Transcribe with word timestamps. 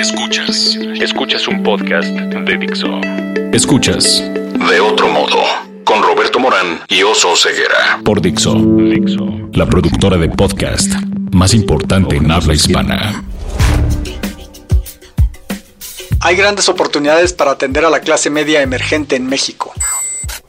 Escuchas. 0.00 0.78
Escuchas 0.98 1.46
un 1.46 1.62
podcast 1.62 2.08
de 2.08 2.56
Dixo. 2.56 2.88
Escuchas. 3.52 4.22
De 4.70 4.80
otro 4.80 5.08
modo. 5.08 5.36
Con 5.84 6.02
Roberto 6.02 6.40
Morán 6.40 6.80
y 6.88 7.02
Oso 7.02 7.36
Ceguera. 7.36 8.00
Por 8.02 8.22
Dixo. 8.22 8.54
Dixo. 8.54 9.28
La 9.52 9.66
productora 9.66 10.16
de 10.16 10.30
podcast 10.30 10.90
más 11.32 11.52
importante 11.52 12.16
en 12.16 12.30
habla 12.30 12.54
hispana. 12.54 13.22
Hay 16.20 16.34
grandes 16.34 16.70
oportunidades 16.70 17.34
para 17.34 17.50
atender 17.50 17.84
a 17.84 17.90
la 17.90 18.00
clase 18.00 18.30
media 18.30 18.62
emergente 18.62 19.16
en 19.16 19.26
México. 19.26 19.74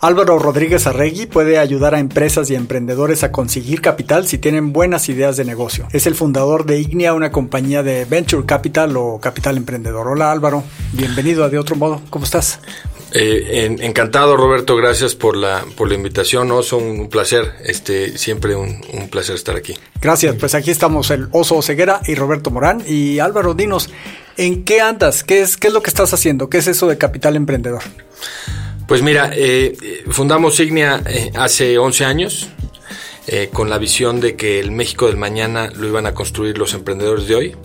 Álvaro 0.01 0.39
Rodríguez 0.39 0.87
Arregui 0.87 1.27
puede 1.27 1.59
ayudar 1.59 1.93
a 1.93 1.99
empresas 1.99 2.49
y 2.49 2.55
emprendedores 2.55 3.23
a 3.23 3.31
conseguir 3.31 3.81
capital 3.81 4.27
si 4.27 4.39
tienen 4.39 4.73
buenas 4.73 5.07
ideas 5.09 5.37
de 5.37 5.45
negocio. 5.45 5.87
Es 5.91 6.07
el 6.07 6.15
fundador 6.15 6.65
de 6.65 6.79
Ignea, 6.79 7.13
una 7.13 7.31
compañía 7.31 7.83
de 7.83 8.05
Venture 8.05 8.43
Capital 8.47 8.97
o 8.97 9.19
Capital 9.19 9.57
Emprendedor. 9.57 10.07
Hola 10.07 10.31
Álvaro, 10.31 10.63
bienvenido 10.93 11.43
a 11.43 11.49
De 11.49 11.59
Otro 11.59 11.75
Modo. 11.75 12.01
¿Cómo 12.09 12.25
estás? 12.25 12.59
Eh, 13.13 13.77
encantado 13.81 14.35
Roberto, 14.37 14.75
gracias 14.75 15.13
por 15.13 15.37
la, 15.37 15.63
por 15.77 15.87
la 15.87 15.93
invitación, 15.93 16.49
Oso, 16.49 16.77
un, 16.77 17.07
placer, 17.07 17.51
este, 17.63 18.17
siempre 18.17 18.55
un, 18.55 18.81
un, 18.93 19.07
placer 19.07 19.35
estar 19.35 19.55
aquí. 19.55 19.75
Gracias, 20.01 20.35
pues 20.39 20.55
aquí 20.55 20.71
estamos 20.71 21.11
el 21.11 21.27
Oso 21.31 21.61
Ceguera 21.61 22.01
y 22.07 22.15
Roberto 22.15 22.49
Morán. 22.49 22.81
Y 22.87 23.19
Álvaro, 23.19 23.53
dinos, 23.53 23.91
¿en 24.35 24.63
qué 24.63 24.81
andas? 24.81 25.23
¿Qué 25.23 25.41
es, 25.41 25.57
qué 25.57 25.67
es 25.67 25.73
lo 25.73 25.83
que 25.83 25.91
estás 25.91 26.11
haciendo? 26.11 26.49
¿Qué 26.49 26.57
es 26.57 26.65
eso 26.65 26.87
de 26.87 26.97
Capital 26.97 27.35
Emprendedor? 27.35 27.83
Pues 28.87 29.01
mira, 29.01 29.31
eh, 29.33 30.03
fundamos 30.09 30.59
Ignea 30.59 31.01
eh, 31.05 31.31
hace 31.35 31.77
11 31.77 32.05
años 32.05 32.49
eh, 33.27 33.49
con 33.51 33.69
la 33.69 33.77
visión 33.77 34.19
de 34.19 34.35
que 34.35 34.59
el 34.59 34.71
México 34.71 35.07
del 35.07 35.17
mañana 35.17 35.69
lo 35.73 35.87
iban 35.87 36.05
a 36.05 36.13
construir 36.13 36.57
los 36.57 36.73
emprendedores 36.73 37.27
de 37.27 37.35
hoy. 37.35 37.55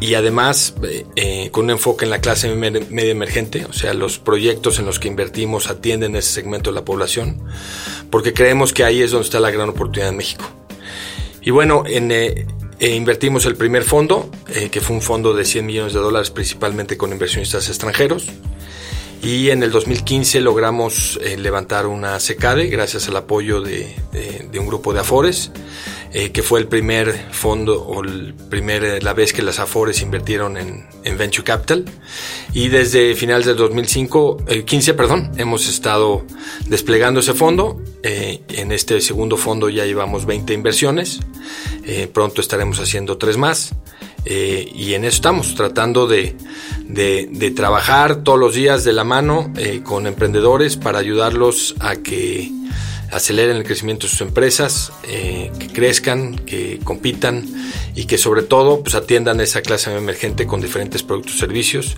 y 0.00 0.14
además 0.14 0.74
con 1.50 1.64
un 1.64 1.70
enfoque 1.70 2.04
en 2.04 2.12
la 2.12 2.20
clase 2.20 2.54
media 2.54 3.10
emergente, 3.10 3.64
o 3.64 3.72
sea, 3.72 3.92
los 3.92 4.20
proyectos 4.20 4.78
en 4.78 4.86
los 4.86 5.00
que 5.00 5.08
invertimos 5.08 5.68
atienden 5.68 6.14
ese 6.14 6.30
segmento 6.30 6.70
de 6.70 6.76
la 6.76 6.84
población, 6.84 7.42
porque 8.08 8.32
creemos 8.32 8.72
que 8.72 8.84
ahí 8.84 9.02
es 9.02 9.10
donde 9.10 9.24
está 9.24 9.40
la 9.40 9.50
gran 9.50 9.68
oportunidad 9.68 10.10
en 10.10 10.16
México. 10.16 10.44
Y 11.42 11.50
bueno, 11.50 11.82
en, 11.88 12.12
invertimos 12.78 13.46
el 13.46 13.56
primer 13.56 13.82
fondo, 13.82 14.30
que 14.70 14.80
fue 14.80 14.94
un 14.94 15.02
fondo 15.02 15.34
de 15.34 15.44
100 15.44 15.66
millones 15.66 15.92
de 15.92 15.98
dólares 15.98 16.30
principalmente 16.30 16.96
con 16.96 17.10
inversionistas 17.10 17.68
extranjeros 17.68 18.28
y 19.22 19.50
en 19.50 19.62
el 19.62 19.72
2015 19.72 20.40
logramos 20.40 21.18
eh, 21.22 21.36
levantar 21.36 21.86
una 21.86 22.20
secade 22.20 22.66
gracias 22.66 23.08
al 23.08 23.16
apoyo 23.16 23.60
de, 23.60 23.96
un 24.58 24.66
grupo 24.66 24.92
de 24.92 25.00
Afores, 25.00 25.50
eh, 26.12 26.30
que 26.30 26.42
fue 26.42 26.60
el 26.60 26.68
primer 26.68 27.32
fondo 27.32 27.82
o 27.82 28.04
el 28.04 28.34
primer, 28.34 28.84
eh, 28.84 29.02
la 29.02 29.14
vez 29.14 29.32
que 29.32 29.42
las 29.42 29.58
Afores 29.58 30.02
invirtieron 30.02 30.56
en, 30.56 30.86
Venture 31.18 31.42
Capital. 31.42 31.84
Y 32.52 32.68
desde 32.68 33.14
finales 33.14 33.46
del 33.46 33.56
2005, 33.56 34.44
15, 34.66 34.94
perdón, 34.94 35.32
hemos 35.38 35.66
estado 35.66 36.24
desplegando 36.66 37.20
ese 37.20 37.32
fondo. 37.32 37.82
en 38.02 38.72
este 38.72 39.00
segundo 39.00 39.38
fondo 39.38 39.70
ya 39.70 39.86
llevamos 39.86 40.26
20 40.26 40.52
inversiones. 40.52 41.20
pronto 42.12 42.42
estaremos 42.42 42.78
haciendo 42.78 43.16
tres 43.16 43.38
más. 43.38 43.74
Eh, 44.30 44.70
y 44.74 44.92
en 44.92 45.06
eso 45.06 45.16
estamos, 45.16 45.54
tratando 45.54 46.06
de, 46.06 46.36
trabajar 47.56 48.16
todos 48.16 48.38
los 48.38 48.54
días 48.54 48.84
de 48.84 48.92
la 48.92 49.02
mano 49.02 49.50
eh, 49.56 49.80
con 49.82 50.06
emprendedores 50.06 50.76
para 50.76 50.98
ayudarlos 50.98 51.74
a 51.80 51.96
que 51.96 52.52
aceleren 53.10 53.56
el 53.56 53.64
crecimiento 53.64 54.06
de 54.06 54.10
sus 54.10 54.20
empresas, 54.20 54.92
eh, 55.04 55.50
que 55.58 55.68
crezcan, 55.68 56.36
que 56.36 56.78
compitan 56.84 57.46
y 57.94 58.04
que 58.04 58.18
sobre 58.18 58.42
todo 58.42 58.82
pues, 58.82 58.94
atiendan 58.94 59.40
esa 59.40 59.62
clase 59.62 59.96
emergente 59.96 60.46
con 60.46 60.60
diferentes 60.60 61.02
productos 61.02 61.36
y 61.36 61.38
servicios 61.38 61.96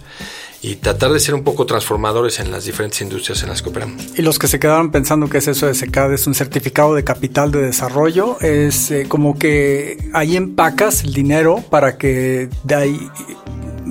y 0.63 0.77
tratar 0.77 1.13
de 1.13 1.21
ser 1.21 1.35
un 1.35 1.43
poco 1.43 1.67
transformadores 1.67 2.39
en 2.41 2.51
las 2.51 2.65
diferentes 2.65 3.01
industrias 3.01 3.43
en 3.43 3.49
las 3.49 3.63
que 3.63 3.71
operamos. 3.71 4.07
Y 4.17 4.23
los 4.23 4.39
que 4.39 4.49
se 4.49 4.59
quedaron 4.59 4.91
pensando 4.91 5.29
que 5.29 5.39
es 5.39 5.49
eso 5.49 5.67
de 5.67 5.75
SECAD, 5.75 6.13
es 6.13 6.27
un 6.27 6.35
certificado 6.35 6.95
de 6.95 7.05
capital 7.05 7.51
de 7.51 7.63
desarrollo, 7.63 8.39
es 8.41 8.91
eh, 8.91 9.07
como 9.09 9.39
que 9.39 9.99
ahí 10.13 10.37
empacas 10.37 11.05
el 11.05 11.15
dinero 11.15 11.65
para 11.71 11.97
que 11.97 12.49
de 12.65 12.75
ahí 12.75 13.11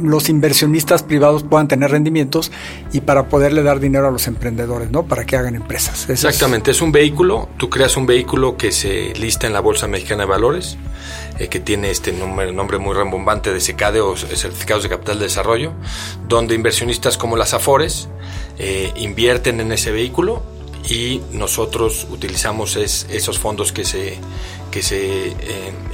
los 0.04 0.30
inversionistas 0.30 1.04
privados 1.04 1.44
puedan 1.44 1.68
tener 1.68 1.92
rendimientos 1.92 2.52
y 2.92 3.02
para 3.02 3.28
poderle 3.28 3.64
dar 3.64 3.80
dinero 3.80 4.08
a 4.08 4.12
los 4.12 4.28
emprendedores, 4.28 4.92
¿no? 4.92 5.04
Para 5.04 5.26
que 5.26 5.36
hagan 5.38 5.56
empresas. 5.56 6.10
Exactamente, 6.10 6.72
es... 6.72 6.82
un 6.82 6.92
vehículo, 6.92 7.50
tú 7.58 7.70
creas 7.70 7.98
un 7.98 8.06
vehículo 8.06 8.58
que 8.58 8.72
se 8.72 9.14
lista 9.16 9.48
en 9.48 9.54
la 9.54 9.60
Bolsa 9.60 9.88
Mexicana 9.88 10.24
de 10.24 10.30
Valores, 10.30 10.78
eh, 11.38 11.48
que 11.48 11.60
tiene 11.60 11.92
este 11.92 12.12
nombre, 12.14 12.78
muy 12.80 12.96
rembombante 12.96 13.54
de 13.54 13.60
SECADE 13.60 14.02
o 14.02 14.16
Certificados 14.16 14.84
de 14.84 14.90
Capital 14.90 15.20
de 15.20 15.26
Desarrollo, 15.26 15.74
donde 16.28 16.56
inversionistas 16.56 17.18
como 17.18 17.36
las 17.36 17.54
AFORES 17.54 18.10
eh, 18.58 18.92
invierten 18.96 19.60
en 19.60 19.72
ese 19.72 19.92
vehículo 19.92 20.42
y 20.88 21.22
nosotros 21.32 22.08
utilizamos 22.10 22.76
esos 22.76 23.40
fondos 23.40 23.72
que 23.72 23.86
se 23.86 24.18
que 24.70 24.82
se 24.82 25.30
eh, 25.30 25.34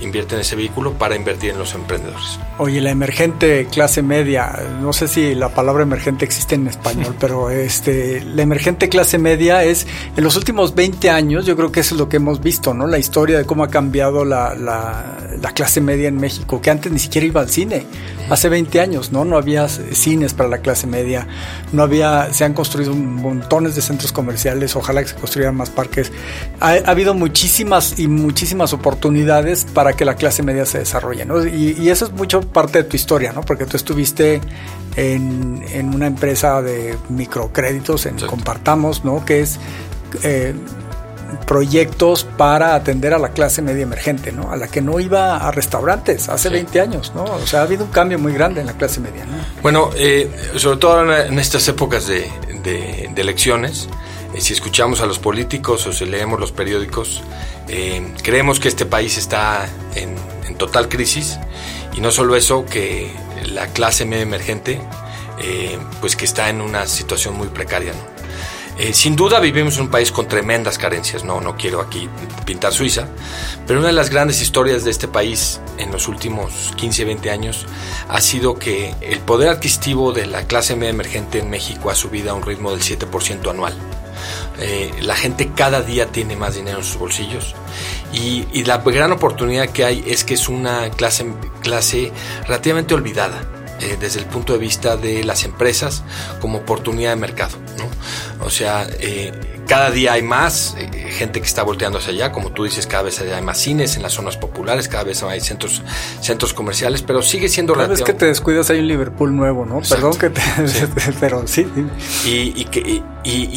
invierte 0.01 0.35
en 0.35 0.41
ese 0.41 0.56
vehículo 0.56 0.94
para 0.94 1.16
invertir 1.16 1.51
en 1.51 1.57
los 1.57 1.73
emprendedores. 1.73 2.40
Oye, 2.57 2.81
la 2.81 2.91
emergente 2.91 3.68
clase 3.72 4.01
media, 4.01 4.59
no 4.81 4.94
sé 4.94 5.07
si 5.07 5.34
la 5.35 5.50
palabra 5.50 5.84
emergente 5.84 6.25
existe 6.25 6.56
en 6.56 6.68
español, 6.68 7.16
pero 7.19 7.50
este, 7.50 8.22
la 8.22 8.41
emergente 8.41 8.90
clase 8.90 9.18
media 9.18 9.63
es, 9.63 9.88
en 10.16 10.23
los 10.23 10.35
últimos 10.35 10.75
20 10.75 11.09
años, 11.09 11.46
yo 11.46 11.56
creo 11.56 11.72
que 11.72 11.79
eso 11.79 11.96
es 11.96 12.00
lo 12.00 12.09
que 12.09 12.17
hemos 12.17 12.41
visto, 12.41 12.73
¿no? 12.73 12.88
La 12.88 12.97
historia 12.97 13.38
de 13.38 13.46
cómo 13.46 13.63
ha 13.63 13.69
cambiado 13.69 14.25
la, 14.25 14.53
la, 14.56 15.17
la 15.41 15.51
clase 15.51 15.81
media 15.81 16.07
en 16.07 16.18
México, 16.18 16.62
que 16.62 16.69
antes 16.69 16.91
ni 16.91 17.00
siquiera 17.00 17.28
iba 17.28 17.41
al 17.41 17.50
cine, 17.50 17.85
hace 18.29 18.50
20 18.50 18.79
años, 18.79 19.12
¿no? 19.12 19.25
No 19.25 19.38
había 19.38 19.68
cines 19.68 20.34
para 20.34 20.50
la 20.50 20.59
clase 20.59 20.88
media, 20.88 21.28
no 21.72 21.84
había, 21.84 22.34
se 22.34 22.44
han 22.44 22.53
construido 22.53 22.94
montones 22.94 23.75
de 23.75 23.81
centros 23.81 24.12
comerciales, 24.12 24.75
ojalá 24.75 25.01
que 25.01 25.09
se 25.09 25.16
construyeran 25.16 25.56
más 25.56 25.69
parques. 25.69 26.12
Ha, 26.59 26.72
ha 26.72 26.91
habido 26.91 27.13
muchísimas 27.13 28.00
y 28.00 28.07
muchísimas 28.07 28.73
oportunidades 28.73 29.66
para 29.66 29.94
que 29.94 30.06
la 30.06 30.16
clase 30.16 30.44
media 30.44 30.66
se 30.66 30.79
desarrolle. 30.79 31.25
¿no? 31.25 31.46
Y, 31.46 31.90
eso 31.90 32.06
es 32.06 32.12
mucho 32.12 32.41
parte 32.41 32.79
de 32.79 32.84
tu 32.85 32.96
historia, 32.96 33.31
¿no? 33.31 33.41
porque 33.41 33.66
tú 33.66 33.78
estuviste 33.78 34.41
en, 34.96 35.63
en 35.72 35.94
una 35.94 36.07
empresa 36.07 36.62
de 36.62 36.97
microcréditos, 37.09 38.06
en 38.06 38.16
Compartamos, 38.16 39.06
¿no? 39.06 39.23
que 39.25 39.41
es... 39.41 39.59
Eh, 40.23 40.53
proyectos 41.38 42.23
para 42.23 42.75
atender 42.75 43.13
a 43.13 43.19
la 43.19 43.29
clase 43.29 43.62
media 43.62 43.84
emergente, 43.84 44.31
¿no? 44.31 44.51
A 44.51 44.57
la 44.57 44.68
que 44.68 44.81
no 44.81 45.00
iba 45.00 45.38
a 45.38 45.51
restaurantes 45.51 46.29
hace 46.29 46.50
20 46.50 46.81
años, 46.81 47.13
¿no? 47.16 47.23
O 47.23 47.47
sea, 47.47 47.62
ha 47.62 47.63
habido 47.63 47.85
un 47.85 47.91
cambio 47.91 48.19
muy 48.19 48.34
grande 48.34 48.62
en 48.62 48.68
la 48.68 48.73
clase 48.73 49.00
media, 49.00 49.25
¿no? 49.25 49.34
Bueno, 49.62 49.90
eh, 49.96 50.29
sobre 50.56 50.78
todo 50.78 51.13
en 51.13 51.40
estas 51.40 51.68
épocas 51.68 52.07
de, 52.07 52.29
de, 52.63 53.09
de 53.13 53.22
elecciones, 53.22 53.88
eh, 54.35 54.41
si 54.41 54.53
escuchamos 54.53 55.00
a 55.00 55.06
los 55.06 55.19
políticos 55.19 55.88
o 55.88 55.94
si 55.94 56.06
leemos 56.06 56.40
los 56.40 56.51
periódicos, 56.51 57.22
eh, 57.69 58.13
creemos 58.22 58.59
que 58.59 58.67
este 58.67 58.85
país 58.85 59.17
está 59.17 59.67
en, 59.96 60.16
total 60.57 60.88
crisis 60.88 61.38
y 61.94 62.00
no 62.00 62.12
solo 62.12 62.35
eso, 62.38 62.66
que 62.66 63.12
la 63.46 63.67
clase 63.67 64.06
media 64.06 64.23
emergente, 64.23 64.79
eh, 65.41 65.78
pues 66.00 66.16
que 66.16 66.23
está 66.23 66.50
en 66.50 66.62
una 66.62 66.88
situación 66.88 67.35
muy 67.35 67.50
precaria. 67.50 67.91
Sin 68.91 69.15
duda 69.15 69.39
vivimos 69.39 69.77
en 69.77 69.83
un 69.83 69.89
país 69.89 70.11
con 70.11 70.27
tremendas 70.27 70.77
carencias, 70.77 71.23
no, 71.23 71.39
no 71.39 71.55
quiero 71.55 71.81
aquí 71.81 72.09
pintar 72.45 72.73
Suiza, 72.73 73.07
pero 73.65 73.79
una 73.79 73.87
de 73.87 73.93
las 73.93 74.09
grandes 74.09 74.41
historias 74.41 74.83
de 74.83 74.91
este 74.91 75.07
país 75.07 75.61
en 75.77 75.91
los 75.91 76.07
últimos 76.07 76.73
15, 76.75 77.05
20 77.05 77.29
años 77.31 77.65
ha 78.09 78.21
sido 78.21 78.55
que 78.55 78.93
el 79.01 79.19
poder 79.19 79.49
adquisitivo 79.49 80.11
de 80.11 80.25
la 80.25 80.45
clase 80.45 80.75
media 80.75 80.89
emergente 80.89 81.39
en 81.39 81.49
México 81.49 81.89
ha 81.89 81.95
subido 81.95 82.31
a 82.31 82.33
un 82.33 82.43
ritmo 82.43 82.71
del 82.71 82.81
7% 82.81 83.49
anual. 83.49 83.73
Eh, 84.59 84.91
la 85.01 85.15
gente 85.15 85.51
cada 85.53 85.81
día 85.81 86.07
tiene 86.07 86.35
más 86.35 86.55
dinero 86.55 86.77
en 86.79 86.83
sus 86.83 86.97
bolsillos 86.97 87.55
y, 88.13 88.63
la 88.63 88.77
gran 88.77 89.11
oportunidad 89.11 89.69
que 89.69 89.83
hay 89.83 90.03
es 90.07 90.23
que 90.23 90.35
es 90.35 90.47
una 90.47 90.89
clase, 90.91 91.25
clase 91.61 92.11
relativamente 92.47 92.93
olvidada. 92.93 93.41
Eh, 93.81 93.97
desde 93.99 94.19
el 94.19 94.25
punto 94.25 94.53
de 94.53 94.59
vista 94.59 94.95
de 94.95 95.25
las 95.25 95.43
empresas 95.43 96.03
como 96.39 96.59
oportunidad 96.59 97.09
de 97.09 97.17
mercado. 97.17 97.57
O 98.41 98.49
sea, 98.49 98.87
eh, 98.99 99.33
cada 99.67 99.91
día 99.91 100.13
hay 100.13 100.22
más 100.22 100.75
eh, 100.77 100.87
gente 101.09 101.41
que 101.41 101.47
está 101.47 101.61
volteando 101.63 101.97
hacia 101.99 102.11
allá, 102.13 102.31
como 102.31 102.51
tú 102.51 102.63
dices, 102.63 102.87
cada 102.87 103.03
vez 103.03 103.19
hay 103.19 103.41
más 103.41 103.57
cines 103.57 103.97
en 103.97 104.03
las 104.03 104.13
zonas 104.13 104.37
populares, 104.37 104.87
cada 104.87 105.03
vez 105.03 105.23
hay 105.23 105.41
centros, 105.41 105.81
centros 106.22 106.53
comerciales, 106.53 107.01
pero 107.01 107.22
sigue 107.22 107.49
siendo 107.49 107.73
Cada 107.73 107.87
vez 107.87 108.01
que 108.01 108.13
te 108.13 108.25
descuidas 108.25 108.69
hay 108.69 108.79
un 108.79 108.87
Liverpool 108.87 109.35
nuevo, 109.35 109.66
¿no? 109.66 109.81
Perdón 109.81 110.17
que 110.17 110.29
te... 110.29 110.41
pero 111.19 111.45
sí. 111.45 111.67
Y, 112.25 112.29
y, 112.29 112.67
y, 112.73 113.03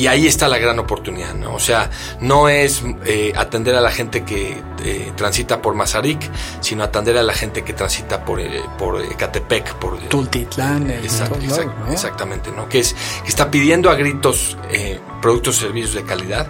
ahí 0.06 0.26
está 0.26 0.48
la 0.48 0.58
gran 0.58 0.78
oportunidad, 0.78 1.34
¿no? 1.34 1.54
O 1.54 1.60
sea, 1.60 1.90
no 2.20 2.48
es 2.48 2.82
eh, 3.04 3.32
atender 3.36 3.74
a 3.76 3.80
la 3.80 3.90
gente 3.90 4.24
que 4.24 4.56
eh, 4.84 5.12
transita 5.16 5.60
por 5.60 5.74
Mazarik, 5.74 6.30
sino 6.60 6.84
atender 6.84 7.18
a 7.18 7.22
la 7.22 7.34
gente 7.34 7.62
que 7.62 7.72
transita 7.72 8.24
por, 8.24 8.40
por 8.78 9.16
Catepec, 9.16 9.74
por... 9.74 9.98
Tultitlán, 10.08 10.90
Exactamente, 11.90 12.50
¿no? 12.50 12.68
Que, 12.68 12.80
es, 12.80 12.94
que 13.22 13.28
está 13.28 13.50
pidiendo 13.50 13.90
a 13.90 13.94
gritos 13.94 14.56
productos 15.20 15.56
y 15.56 15.60
servicios 15.60 15.94
de 15.94 16.04
calidad 16.04 16.46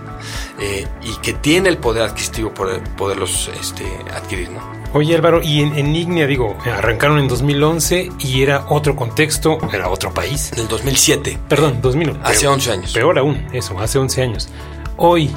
eh, 0.58 0.86
y 1.02 1.16
que 1.16 1.32
tiene 1.34 1.68
el 1.68 1.78
poder 1.78 2.02
adquisitivo 2.02 2.52
por 2.52 2.80
poderlos 2.96 3.50
este, 3.60 3.84
adquirir, 4.14 4.50
¿no? 4.50 4.77
Oye 4.94 5.14
Álvaro, 5.14 5.42
y 5.42 5.60
en, 5.60 5.76
en, 5.76 5.94
Ignea, 5.94 6.26
digo, 6.26 6.56
arrancaron 6.64 7.18
en 7.18 7.28
2011 7.28 8.10
y 8.20 8.42
era 8.42 8.66
otro 8.68 8.96
contexto, 8.96 9.58
era 9.72 9.88
otro 9.90 10.12
país. 10.12 10.50
En 10.52 10.60
el 10.60 10.68
2007. 10.68 11.38
Perdón, 11.48 11.80
2001. 11.82 12.20
Hace 12.24 12.48
11 12.48 12.72
años. 12.72 12.92
Peor 12.92 13.18
aún, 13.18 13.46
eso, 13.52 13.78
hace 13.78 13.98
11 13.98 14.22
años. 14.22 14.48
Hoy, 14.96 15.30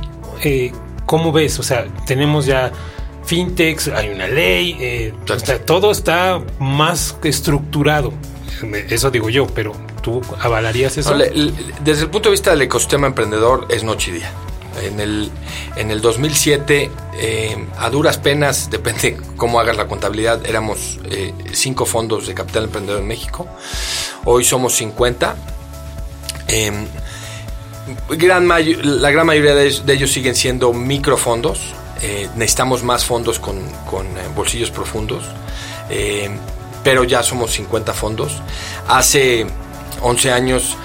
eh, 0.44 0.72
¿cómo 1.06 1.32
ves? 1.32 1.60
O 1.60 1.64
sea, 1.64 1.86
tenemos 2.06 2.46
ya 2.46 2.72
fintechs, 3.26 3.90
hay 3.90 4.10
una 4.10 4.28
ley, 4.28 4.78
eh, 4.80 5.14
todo 5.66 5.92
está 5.92 6.42
más 6.60 7.18
estructurado. 7.24 8.14
Eso 8.90 9.12
digo 9.12 9.30
yo, 9.30 9.48
pero 9.48 9.74
¿tú 10.02 10.22
avalarías 10.40 10.98
eso? 10.98 11.16
desde 11.16 12.04
el 12.04 12.10
punto 12.10 12.30
de 12.30 12.32
vista 12.32 12.52
del 12.52 12.62
ecosistema 12.64 13.08
emprendedor, 13.08 13.68
es 13.70 13.84
noche 13.84 14.12
y 14.12 14.16
día. 14.16 14.32
En 14.80 15.00
el, 15.00 15.32
en 15.76 15.92
el 15.92 16.02
2007, 16.02 16.90
eh, 17.20 17.68
a 17.78 17.90
duras 17.90 18.18
penas, 18.18 18.70
depende 18.72 19.18
cómo 19.36 19.60
hagas 19.60 19.78
la 19.78 19.88
contabilidad, 19.88 20.46
éramos 20.46 21.00
eh, 21.10 21.34
cinco 21.54 21.86
fondos 21.86 22.28
de 22.28 22.34
capital 22.34 22.66
emprendedor 22.66 23.02
en 23.02 23.08
México. 23.08 23.48
Hoy 24.26 24.44
somos 24.44 24.76
50. 24.76 25.36
Em, 26.48 26.86
la 28.10 29.12
gran 29.12 29.26
mayoría 29.26 29.56
de, 29.56 29.94
ellos 29.94 30.12
siguen 30.12 30.36
siendo 30.36 30.72
microfondos. 30.74 31.60
Eh, 32.02 32.30
necesitamos 32.36 32.84
más 32.84 33.06
fondos 33.06 33.40
con, 33.40 33.60
con 33.90 34.08
bolsillos 34.36 34.72
profundos. 34.72 35.24
Em, 35.90 36.38
pero 36.84 37.04
ya 37.04 37.22
somos 37.24 37.52
50 37.52 37.94
fondos. 37.94 38.42
Hace 38.88 39.46
11 40.02 40.32
años 40.32 40.78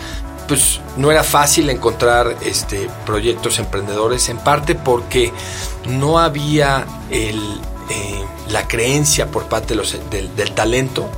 pues 0.46 0.80
no 0.96 1.10
era 1.10 1.22
fácil 1.22 1.68
encontrar 1.70 2.36
este, 2.44 2.88
proyectos 3.04 3.58
emprendedores, 3.58 4.28
en 4.28 4.38
parte 4.38 4.74
porque 4.74 5.32
no 5.88 6.18
había 6.18 6.86
eh, 7.10 7.34
la 8.50 8.68
creencia 8.68 9.30
por 9.30 9.44
parte 9.44 9.74
del, 9.74 10.52
talento 10.52 11.08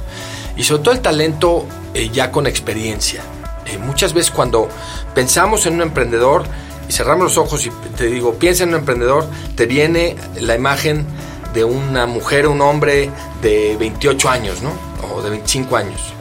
y 0.56 0.64
sobre 0.64 0.82
todo 0.82 0.94
el 0.94 1.00
talento 1.00 1.66
eh, 1.94 2.10
ya 2.12 2.30
con 2.30 2.46
experiencia. 2.46 3.22
Eh, 3.66 3.78
muchas 3.78 4.14
veces 4.14 4.30
cuando 4.30 4.68
pensamos 5.14 5.66
en 5.66 5.74
un 5.74 5.82
emprendedor 5.82 6.44
y 6.88 6.92
cerramos 6.92 7.24
los 7.24 7.38
ojos 7.38 7.66
y 7.66 7.70
te 7.96 8.06
digo, 8.06 8.34
piensa 8.34 8.64
en 8.64 8.70
un 8.70 8.76
emprendedor, 8.76 9.26
te 9.54 9.66
viene 9.66 10.16
la 10.40 10.54
imagen 10.54 11.06
de 11.52 11.64
una 11.64 12.06
mujer 12.06 12.46
o 12.46 12.52
un 12.52 12.60
hombre 12.62 13.10
de 13.42 13.76
28 13.78 14.28
años, 14.28 14.62
¿no? 14.62 14.72
O 15.14 15.22
de 15.22 15.30
25 15.30 15.76
años 15.76 16.17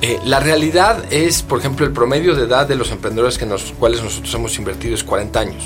eh, 0.00 0.20
la 0.24 0.38
realidad 0.38 1.12
es, 1.12 1.42
por 1.42 1.58
ejemplo, 1.58 1.84
el 1.84 1.92
promedio 1.92 2.36
de 2.36 2.44
edad 2.44 2.68
de 2.68 2.76
los 2.76 2.92
emprendedores 2.92 3.36
que 3.36 3.46
los 3.46 3.72
cuales 3.72 4.00
nosotros 4.00 4.32
hemos 4.32 4.56
invertido 4.56 4.94
es 4.94 5.02
40 5.02 5.40
años, 5.40 5.64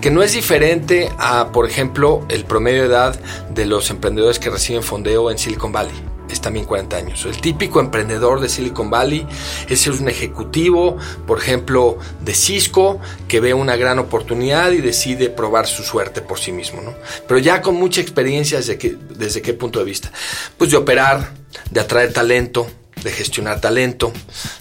que 0.00 0.10
no 0.10 0.24
es 0.24 0.32
diferente 0.32 1.08
a, 1.18 1.52
por 1.52 1.68
ejemplo, 1.68 2.26
el 2.30 2.44
promedio 2.44 2.82
de 2.82 2.88
edad 2.88 3.20
de 3.50 3.66
los 3.66 3.90
emprendedores 3.90 4.40
que 4.40 4.50
reciben 4.50 4.82
fondeo 4.82 5.30
en 5.30 5.38
Silicon 5.38 5.70
Valley. 5.70 5.94
Es 6.28 6.40
también 6.40 6.64
40 6.64 6.96
años. 6.96 7.24
El 7.26 7.40
típico 7.40 7.80
emprendedor 7.80 8.40
de 8.40 8.48
Silicon 8.48 8.90
Valley 8.90 9.26
es 9.68 9.86
un 9.86 10.08
ejecutivo, 10.08 10.96
por 11.26 11.38
ejemplo, 11.38 11.98
de 12.20 12.34
Cisco, 12.34 13.00
que 13.26 13.40
ve 13.40 13.54
una 13.54 13.76
gran 13.76 13.98
oportunidad 13.98 14.70
y 14.72 14.78
decide 14.78 15.28
probar 15.28 15.66
su 15.66 15.82
suerte 15.82 16.22
por 16.22 16.38
sí 16.38 16.52
mismo. 16.52 16.82
¿no? 16.82 16.94
Pero 17.26 17.38
ya 17.38 17.62
con 17.62 17.74
mucha 17.76 18.00
experiencia, 18.00 18.58
¿desde 18.58 18.78
qué, 18.78 18.96
¿desde 19.10 19.42
qué 19.42 19.54
punto 19.54 19.80
de 19.80 19.84
vista? 19.84 20.12
Pues 20.56 20.70
de 20.70 20.76
operar, 20.76 21.32
de 21.70 21.80
atraer 21.80 22.12
talento, 22.12 22.68
de 23.02 23.12
gestionar 23.12 23.60
talento, 23.60 24.12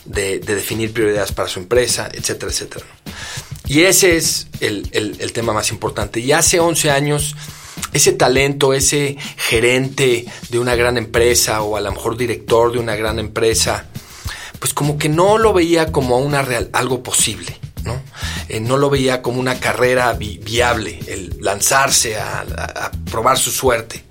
de, 0.05 0.39
definir 0.39 0.93
prioridades 0.93 1.31
para 1.31 1.49
su 1.49 1.59
empresa, 1.59 2.09
etcétera, 2.11 2.51
etcétera. 2.51 2.85
Y 3.67 3.81
ese 3.81 4.17
es 4.17 4.47
el, 4.61 5.31
tema 5.33 5.53
más 5.53 5.71
importante. 5.71 6.19
Y 6.19 6.31
hace 6.31 6.59
11 6.59 6.91
años, 6.91 7.35
ese 7.93 8.13
talento, 8.13 8.73
ese 8.73 9.17
gerente 9.37 10.25
de 10.49 10.59
una 10.59 10.75
gran 10.75 10.97
empresa 10.97 11.61
o 11.61 11.77
a 11.77 11.81
lo 11.81 11.91
mejor 11.91 12.17
director 12.17 12.71
de 12.71 12.79
una 12.79 12.95
gran 12.95 13.19
empresa, 13.19 13.85
pues 14.59 14.73
como 14.73 14.97
que 14.97 15.09
no 15.09 15.37
lo 15.37 15.53
veía 15.53 15.91
como 15.91 16.17
algo 16.73 17.03
posible. 17.03 17.59
¿no? 17.83 18.01
Eh, 18.49 18.59
no 18.59 18.77
lo 18.77 18.89
veía 18.89 19.21
como 19.21 19.39
una 19.39 19.59
carrera 19.59 20.13
viable, 20.13 20.99
el 21.07 21.37
lanzarse 21.39 22.17
a, 22.17 22.91
probar 23.09 23.37
su 23.37 23.51
suerte. 23.51 24.03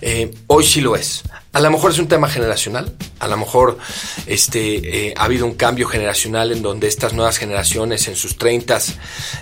Eh, 0.00 0.30
hoy 0.48 0.66
sí 0.66 0.80
lo 0.80 0.96
es. 0.96 1.22
A 1.54 1.60
lo 1.60 1.70
mejor 1.70 1.90
es 1.90 1.98
un 1.98 2.08
tema 2.08 2.30
generacional, 2.30 2.94
a 3.18 3.28
lo 3.28 3.36
mejor 3.36 3.76
este, 4.26 5.08
eh, 5.08 5.14
ha 5.18 5.24
habido 5.24 5.44
un 5.44 5.52
cambio 5.52 5.86
generacional 5.86 6.50
en 6.50 6.62
donde 6.62 6.88
estas 6.88 7.12
nuevas 7.12 7.36
generaciones 7.36 8.08
en 8.08 8.16
sus 8.16 8.38
30 8.38 8.80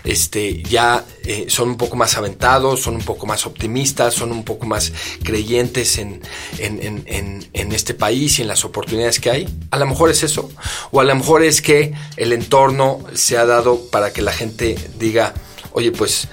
este, 0.02 0.60
ya 0.64 1.04
eh, 1.22 1.46
son 1.48 1.68
un 1.68 1.76
poco 1.76 1.96
más 1.96 2.16
aventados, 2.16 2.82
son 2.82 2.96
un 2.96 3.02
poco 3.02 3.26
más 3.26 3.46
optimistas, 3.46 4.12
son 4.12 4.32
un 4.32 4.42
poco 4.42 4.66
más 4.66 4.92
creyentes 5.22 5.98
en, 5.98 6.20
en, 6.58 7.72
este 7.72 7.94
país 7.94 8.40
y 8.40 8.42
en 8.42 8.48
las 8.48 8.64
oportunidades 8.64 9.20
que 9.20 9.30
hay. 9.30 9.48
A 9.70 9.78
lo 9.78 9.86
mejor 9.86 10.10
es 10.10 10.24
eso, 10.24 10.50
o 10.90 11.00
a 11.00 11.04
lo 11.04 11.14
mejor 11.14 11.44
es 11.44 11.62
que 11.62 11.92
el 12.16 12.32
entorno 12.32 13.04
se 13.14 13.38
ha 13.38 13.46
dado 13.46 13.88
para 13.88 14.12
que 14.12 14.20
la 14.20 14.32
gente 14.32 14.76
diga, 14.98 15.32
oye, 15.70 15.92
pues 15.92 16.26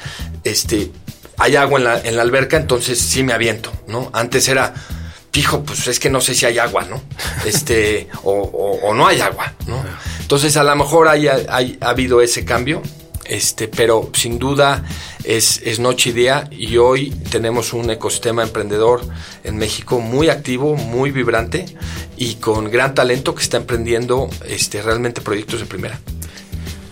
este, 0.43 0.91
hay 1.37 1.55
agua 1.55 1.77
en 1.77 1.83
la, 1.83 1.99
en 1.99 2.15
la 2.15 2.23
alberca, 2.23 2.57
entonces 2.57 2.97
sí 2.97 3.21
me 3.21 3.33
aviento, 3.33 3.71
¿no? 3.87 4.09
Antes 4.13 4.47
era 4.47 4.73
hijo, 5.37 5.63
pues 5.63 5.87
es 5.87 5.99
que 5.99 6.09
no 6.09 6.21
sé 6.21 6.33
si 6.33 6.45
hay 6.45 6.57
agua, 6.57 6.83
¿no? 6.83 7.01
Este, 7.45 8.07
o, 8.23 8.93
no 8.93 9.07
hay 9.07 9.21
agua, 9.21 9.53
¿no? 9.67 9.83
Entonces 10.19 10.57
a 10.57 10.63
lo 10.63 10.75
mejor 10.75 11.07
haya, 11.07 11.37
ha 11.49 11.89
habido 11.89 12.21
ese 12.21 12.43
cambio, 12.43 12.81
este, 13.25 13.67
pero 13.67 14.09
sin 14.13 14.39
duda 14.39 14.83
es, 15.23 15.61
es, 15.63 15.79
noche 15.79 16.11
y 16.11 16.13
día 16.13 16.49
y 16.49 16.77
hoy 16.77 17.11
tenemos 17.29 17.73
un 17.73 17.89
ecosistema 17.89 18.43
emprendedor 18.43 19.01
en 19.43 19.57
México 19.57 19.99
muy 19.99 20.29
activo, 20.29 20.75
muy 20.75 21.11
vibrante 21.11 21.65
y 22.15 22.35
con 22.35 22.71
gran 22.71 22.95
talento 22.95 23.35
que 23.35 23.43
está 23.43 23.57
emprendiendo 23.57 24.29
este, 24.45 24.81
realmente 24.81 25.21
proyectos 25.21 25.59
de 25.59 25.65
primera. 25.65 25.99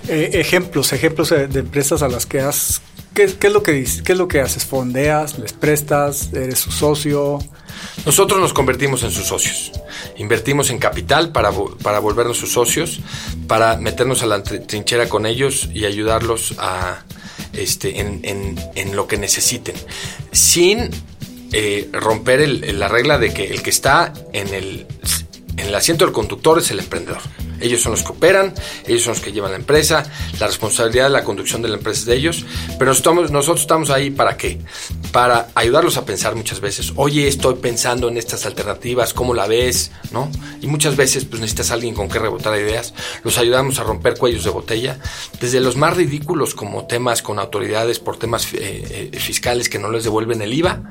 Eh, 0.07 0.31
ejemplos, 0.33 0.93
ejemplos 0.93 1.29
de, 1.29 1.45
empresas 1.59 2.01
a 2.01 2.07
las 2.07 2.25
que 2.25 2.41
has... 2.41 2.81
¿qué, 3.15 3.23
es 3.23 3.51
lo 3.53 3.63
que? 3.63 3.83
¿Qué 4.03 4.11
es 4.11 4.17
lo 4.17 4.27
que 4.27 4.41
haces? 4.41 4.65
¿Fondeas? 4.65 5.39
¿Les 5.39 5.53
prestas? 5.53 6.31
¿Eres 6.33 6.59
su 6.59 6.71
socio? 6.71 7.39
Nosotros 8.05 8.39
nos 8.39 8.53
convertimos 8.53 9.03
en 9.03 9.11
sus 9.11 9.25
socios. 9.25 9.71
Invertimos 10.17 10.69
en 10.69 10.77
capital 10.77 11.31
para, 11.31 11.51
para 11.81 11.99
volvernos 11.99 12.37
sus 12.37 12.51
socios, 12.51 12.99
para 13.47 13.77
meternos 13.77 14.21
a 14.21 14.27
la 14.27 14.43
trinchera 14.43 15.09
con 15.09 15.25
ellos 15.25 15.69
y 15.73 15.85
ayudarlos 15.85 16.55
a, 16.59 17.03
este, 17.53 17.99
en, 17.99 18.95
lo 18.95 19.07
que 19.07 19.17
necesiten. 19.17 19.75
Sin 20.31 20.89
eh, 21.51 21.89
romper 21.93 22.47
la 22.75 22.87
regla 22.87 23.17
de 23.17 23.33
que 23.33 23.45
el 23.45 23.63
que 23.63 23.69
está 23.69 24.13
en 24.33 24.53
el, 24.53 24.85
en 25.57 25.67
el 25.67 25.75
asiento 25.75 26.05
del 26.05 26.13
conductor 26.13 26.59
es 26.59 26.69
el 26.71 26.79
emprendedor. 26.79 27.21
Ellos 27.65 27.81
son 27.81 27.93
los 27.93 28.03
que 28.03 28.11
operan, 28.11 28.53
ellos 28.87 29.03
son 29.03 29.13
los 29.13 29.21
que 29.21 29.31
llevan 29.31 29.51
la 29.51 29.57
empresa, 29.57 30.03
la 30.39 30.47
responsabilidad 30.47 31.05
de 31.05 31.09
la 31.09 31.23
conducción 31.23 31.61
de 31.61 31.69
la 31.69 31.77
empresa 31.77 32.01
es 32.01 32.05
de 32.05 32.15
ellos, 32.15 32.45
pero 32.77 32.91
nosotros, 32.91 33.31
nosotros 33.31 33.61
estamos 33.61 33.89
ahí 33.89 34.11
para 34.11 34.37
qué? 34.37 34.59
Para 35.11 35.49
ayudarlos 35.55 35.97
a 35.97 36.05
pensar 36.05 36.35
muchas 36.35 36.59
veces, 36.59 36.93
oye, 36.95 37.27
estoy 37.27 37.55
pensando 37.55 38.09
en 38.09 38.17
estas 38.17 38.45
alternativas, 38.45 39.13
¿cómo 39.13 39.33
la 39.33 39.47
ves? 39.47 39.91
¿No? 40.11 40.31
Y 40.61 40.67
muchas 40.67 40.95
veces 40.95 41.25
pues 41.25 41.41
necesitas 41.41 41.71
alguien 41.71 41.95
con 41.95 42.09
que 42.09 42.19
rebotar 42.19 42.57
ideas, 42.59 42.93
los 43.23 43.37
ayudamos 43.37 43.79
a 43.79 43.83
romper 43.83 44.17
cuellos 44.17 44.43
de 44.43 44.49
botella, 44.49 44.99
desde 45.39 45.59
los 45.59 45.75
más 45.75 45.95
ridículos 45.95 46.53
como 46.53 46.85
temas 46.85 47.21
con 47.21 47.39
autoridades 47.39 47.99
por 47.99 48.17
temas 48.17 48.53
eh, 48.53 49.09
eh, 49.13 49.19
fiscales 49.19 49.69
que 49.69 49.79
no 49.79 49.89
les 49.89 50.03
devuelven 50.03 50.41
el 50.41 50.53
IVA, 50.53 50.83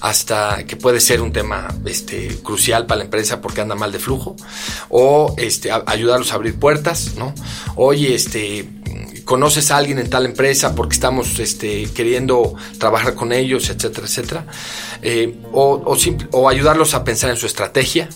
hasta 0.00 0.64
que 0.64 0.76
puede 0.76 1.00
ser 1.00 1.20
un 1.20 1.32
tema 1.32 1.68
este, 1.84 2.38
crucial 2.42 2.86
para 2.86 2.98
la 2.98 3.04
empresa 3.04 3.40
porque 3.40 3.60
anda 3.60 3.74
mal 3.74 3.92
de 3.92 3.98
flujo, 3.98 4.36
o 4.88 5.34
este, 5.36 5.70
ayudar 5.70 6.21
a 6.30 6.36
abrir 6.36 6.58
puertas, 6.58 7.14
¿no? 7.16 7.34
Oye, 7.74 8.14
este, 8.14 8.68
conoces 9.24 9.70
a 9.70 9.78
alguien 9.78 9.98
en 9.98 10.08
tal 10.08 10.26
empresa 10.26 10.74
porque 10.74 10.94
estamos 10.94 11.38
este, 11.38 11.84
queriendo 11.94 12.54
trabajar 12.78 13.14
con 13.14 13.32
ellos, 13.32 13.70
etcétera, 13.70 14.06
etcétera. 14.06 14.46
Eh, 15.02 15.38
o, 15.52 15.82
o, 15.84 15.96
o 16.32 16.48
ayudarlos 16.48 16.94
a 16.94 17.02
pensar 17.02 17.30
en 17.30 17.36
su 17.36 17.46
estrategia, 17.46 18.08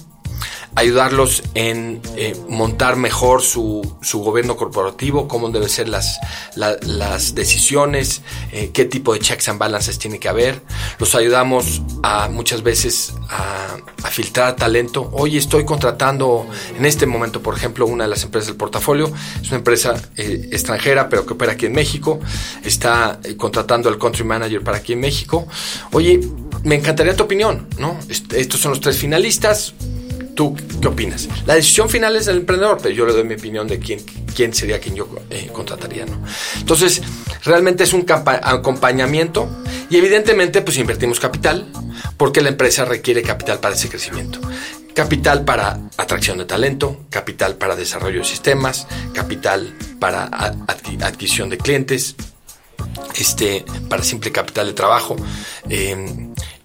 ayudarlos 0.76 1.42
en 1.54 2.02
eh, 2.16 2.36
montar 2.48 2.96
mejor 2.96 3.42
su, 3.42 3.96
su, 4.02 4.20
gobierno 4.20 4.56
corporativo, 4.56 5.26
cómo 5.26 5.48
deben 5.48 5.70
ser 5.70 5.88
las, 5.88 6.18
las 6.54 7.34
decisiones, 7.34 8.20
eh, 8.52 8.70
qué 8.74 8.84
tipo 8.84 9.14
de 9.14 9.20
checks 9.20 9.48
and 9.48 9.58
balances 9.58 9.98
tiene 9.98 10.18
que 10.18 10.28
haber. 10.28 10.60
Los 10.98 11.14
ayudamos 11.14 11.80
a 12.02 12.28
muchas 12.28 12.62
veces 12.62 13.14
a, 13.30 13.78
filtrar 14.10 14.54
talento. 14.54 15.10
Hoy 15.12 15.36
estoy 15.36 15.64
contratando 15.64 16.46
en 16.78 16.86
este 16.86 17.06
momento, 17.06 17.42
por 17.42 17.56
ejemplo, 17.56 17.86
una 17.86 18.04
de 18.04 18.10
las 18.10 18.22
empresas 18.22 18.46
del 18.46 18.56
portafolio. 18.56 19.10
Es 19.42 19.48
una 19.48 19.56
empresa 19.56 20.00
eh, 20.16 20.48
extranjera, 20.52 21.08
pero 21.08 21.26
que 21.26 21.32
opera 21.32 21.52
aquí 21.52 21.66
en 21.66 21.72
México. 21.72 22.20
Está 22.64 23.18
contratando 23.36 23.88
al 23.88 23.98
country 23.98 24.24
manager 24.24 24.62
para 24.62 24.78
aquí 24.78 24.92
en 24.92 25.00
México. 25.00 25.48
Oye, 25.92 26.20
me 26.62 26.76
encantaría 26.76 27.16
tu 27.16 27.24
opinión, 27.24 27.66
¿no? 27.78 27.98
Estos 28.08 28.60
son 28.60 28.70
los 28.70 28.80
tres 28.80 28.96
finalistas 28.96 29.74
¿Tú 30.36 30.54
qué 30.82 30.86
opinas? 30.86 31.28
La 31.46 31.54
decisión 31.54 31.88
final 31.88 32.14
es 32.14 32.26
del 32.26 32.36
emprendedor, 32.36 32.78
pero 32.82 32.94
yo 32.94 33.06
le 33.06 33.14
doy 33.14 33.24
mi 33.24 33.34
opinión 33.34 33.66
de 33.66 33.78
quién, 33.78 34.04
quién 34.34 34.52
sería 34.52 34.78
quien 34.78 34.94
yo 34.94 35.08
eh, 35.30 35.48
contrataría, 35.50 36.04
¿no? 36.04 36.22
Entonces, 36.58 37.00
realmente 37.42 37.84
es 37.84 37.94
un 37.94 38.04
acompañamiento 38.06 39.48
y 39.88 39.96
evidentemente 39.96 40.60
pues 40.60 40.76
invertimos 40.76 41.20
capital 41.20 41.66
porque 42.18 42.42
la 42.42 42.50
empresa 42.50 42.84
requiere 42.84 43.22
capital 43.22 43.60
para 43.60 43.74
ese 43.74 43.88
crecimiento. 43.88 44.38
Capital 44.94 45.46
para 45.46 45.80
atracción 45.96 46.36
de 46.36 46.44
talento, 46.44 47.06
capital 47.08 47.56
para 47.56 47.74
desarrollo 47.74 48.18
de 48.18 48.26
sistemas, 48.26 48.86
capital 49.14 49.74
para 49.98 50.24
adquisición 51.00 51.48
de 51.48 51.56
clientes, 51.56 52.14
este, 53.18 53.64
para 53.88 54.02
simple 54.02 54.32
capital 54.32 54.66
de 54.66 54.72
trabajo, 54.74 55.16
eh, 55.70 55.96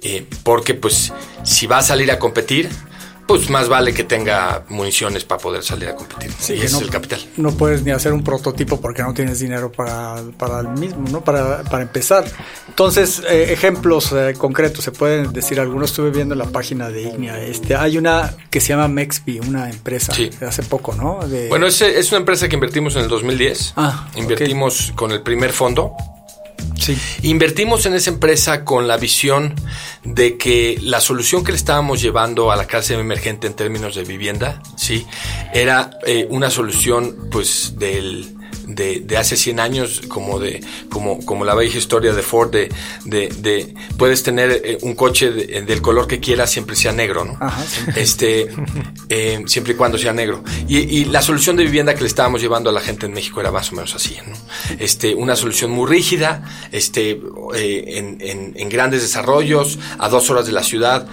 eh, 0.01 0.25
porque 0.43 0.73
pues 0.73 1.13
si 1.43 1.67
va 1.67 1.77
a 1.77 1.83
salir 1.83 2.11
a 2.11 2.19
competir, 2.19 2.69
pues 3.27 3.49
más 3.49 3.69
vale 3.69 3.93
que 3.93 4.03
tenga 4.03 4.63
municiones 4.69 5.23
para 5.23 5.41
poder 5.41 5.63
salir 5.63 5.89
a 5.89 5.95
competir. 5.95 6.31
Sí, 6.37 6.53
ese 6.53 6.65
es 6.65 6.81
el 6.81 6.89
capital. 6.89 7.19
No 7.37 7.51
puedes 7.51 7.83
ni 7.83 7.91
hacer 7.91 8.13
un 8.13 8.23
prototipo 8.23 8.79
porque 8.79 9.03
no 9.03 9.13
tienes 9.13 9.39
dinero 9.39 9.71
para, 9.71 10.19
el 10.19 10.67
mismo, 10.69 11.07
¿no? 11.09 11.21
Para, 11.23 11.63
empezar. 11.81 12.25
Entonces, 12.67 13.21
eh, 13.29 13.53
ejemplos 13.53 14.11
eh, 14.11 14.33
concretos, 14.37 14.83
se 14.83 14.91
pueden 14.91 15.31
decir 15.33 15.59
algunos. 15.59 15.91
Estuve 15.91 16.11
viendo 16.11 16.33
en 16.33 16.39
la 16.39 16.45
página 16.45 16.89
de 16.89 17.03
Ignea. 17.03 17.41
Este, 17.41 17.75
hay 17.75 17.97
una 17.97 18.33
que 18.49 18.59
se 18.59 18.69
llama 18.69 18.87
Mexby, 18.87 19.39
una 19.39 19.69
empresa 19.69 20.13
sí. 20.13 20.29
de 20.39 20.45
hace 20.45 20.63
poco, 20.63 20.93
¿no? 20.93 21.19
Bueno, 21.49 21.67
es, 21.67 21.81
es, 21.81 22.11
una 22.11 22.19
empresa 22.19 22.47
que 22.47 22.55
invertimos 22.55 22.95
en 22.95 23.03
el 23.03 23.07
2010. 23.07 23.73
Ah, 23.77 24.09
invertimos 24.15 24.93
con 24.95 25.11
el 25.11 25.21
primer 25.21 25.51
fondo 25.51 25.95
Invertimos 27.21 27.85
en 27.85 27.93
esa 27.93 28.09
empresa 28.09 28.63
con 28.65 28.87
la 28.87 28.97
visión 28.97 29.55
de 30.03 30.37
que 30.37 30.77
la 30.81 30.99
solución 30.99 31.43
que 31.43 31.51
le 31.51 31.57
estábamos 31.57 32.01
llevando 32.01 32.51
a 32.51 32.55
la 32.55 32.65
clase 32.65 32.95
emergente 32.95 33.47
en 33.47 33.53
términos 33.53 33.95
de 33.95 34.03
vivienda, 34.03 34.61
sí, 34.75 35.05
era 35.53 35.91
eh, 36.05 36.27
una 36.29 36.49
solución 36.49 37.29
pues 37.29 37.73
del 37.77 38.40
de, 38.67 39.17
hace 39.17 39.37
100 39.37 39.59
años, 39.59 40.01
como 40.07 40.39
de 40.39 40.61
como, 40.89 41.23
como 41.25 41.45
la 41.45 41.55
vieja 41.55 41.77
historia 41.77 42.13
de 42.13 42.21
Ford, 42.21 42.51
de, 42.51 42.69
de, 43.05 43.73
puedes 43.97 44.23
tener 44.23 44.61
eh, 44.63 44.77
un 44.81 44.95
coche 44.95 45.31
del 45.31 45.81
color 45.81 46.07
que 46.07 46.19
quieras, 46.19 46.51
siempre 46.51 46.75
sea 46.75 46.91
negro, 46.91 47.25
¿no? 47.25 47.37
Este, 47.95 48.47
eh, 49.09 49.43
siempre 49.47 49.73
y 49.73 49.75
cuando 49.75 49.97
sea 49.97 50.13
negro. 50.13 50.43
Y, 50.67 51.05
la 51.05 51.21
solución 51.21 51.55
de 51.57 51.63
vivienda 51.63 51.93
que 51.93 52.01
le 52.01 52.07
estábamos 52.07 52.41
llevando 52.41 52.69
a 52.69 52.73
la 52.73 52.79
gente 52.79 53.05
en 53.05 53.13
México 53.13 53.41
era 53.41 53.51
más 53.51 53.71
o 53.71 53.75
menos 53.75 53.93
así, 53.95 54.17
¿no? 54.25 54.33
Este, 54.79 55.13
una 55.13 55.35
solución 55.35 55.71
muy 55.71 55.89
rígida, 55.89 56.43
este, 56.71 57.19
eh, 57.55 57.83
en, 57.87 58.17
en, 58.21 58.53
en 58.55 58.69
grandes 58.69 59.01
desarrollos, 59.01 59.79
a 59.99 60.09
dos 60.09 60.29
horas 60.29 60.45
de 60.45 60.51
la 60.51 60.63
ciudad. 60.63 61.07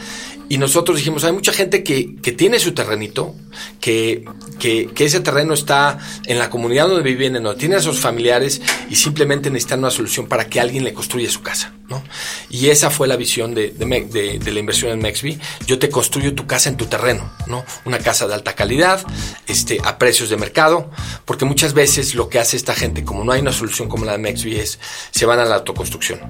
Y 0.48 0.58
nosotros 0.58 0.96
dijimos, 0.96 1.24
hay 1.24 1.32
mucha 1.32 1.52
gente 1.52 1.82
que, 1.82 2.16
que 2.16 2.32
tiene 2.32 2.58
su 2.58 2.72
terrenito, 2.72 3.34
que, 3.80 4.24
que, 4.58 4.88
que, 4.94 5.04
ese 5.04 5.20
terreno 5.20 5.52
está 5.52 5.98
en 6.24 6.38
la 6.38 6.48
comunidad 6.48 6.88
donde 6.88 7.02
viven, 7.02 7.34
donde 7.34 7.54
tiene 7.56 7.76
a 7.76 7.80
sus 7.80 8.00
familiares 8.00 8.62
y 8.88 8.96
simplemente 8.96 9.50
necesitan 9.50 9.80
una 9.80 9.90
solución 9.90 10.26
para 10.26 10.48
que 10.48 10.60
alguien 10.60 10.84
le 10.84 10.94
construya 10.94 11.30
su 11.30 11.42
casa. 11.42 11.74
¿No? 11.88 12.02
Y 12.50 12.68
esa 12.68 12.90
fue 12.90 13.08
la 13.08 13.16
visión 13.16 13.54
de, 13.54 13.70
de, 13.70 14.38
de, 14.38 14.52
la 14.52 14.60
inversión 14.60 14.92
en 14.92 15.00
Mexby. 15.00 15.38
Yo 15.66 15.78
te 15.78 15.88
construyo 15.88 16.34
tu 16.34 16.46
casa 16.46 16.68
en 16.68 16.76
tu 16.76 16.86
terreno, 16.86 17.30
¿no? 17.46 17.64
Una 17.84 17.98
casa 17.98 18.26
de 18.26 18.34
alta 18.34 18.54
calidad, 18.54 19.04
este, 19.46 19.78
a 19.84 19.98
precios 19.98 20.28
de 20.28 20.36
mercado, 20.36 20.90
porque 21.24 21.44
muchas 21.44 21.74
veces 21.74 22.14
lo 22.14 22.28
que 22.28 22.38
hace 22.38 22.56
esta 22.56 22.74
gente, 22.74 23.04
como 23.04 23.24
no 23.24 23.32
hay 23.32 23.40
una 23.40 23.52
solución 23.52 23.88
como 23.88 24.04
la 24.04 24.12
de 24.12 24.18
Mexby, 24.18 24.58
es 24.58 24.78
se 25.10 25.26
van 25.26 25.38
a 25.38 25.44
la 25.44 25.56
autoconstrucción, 25.56 26.20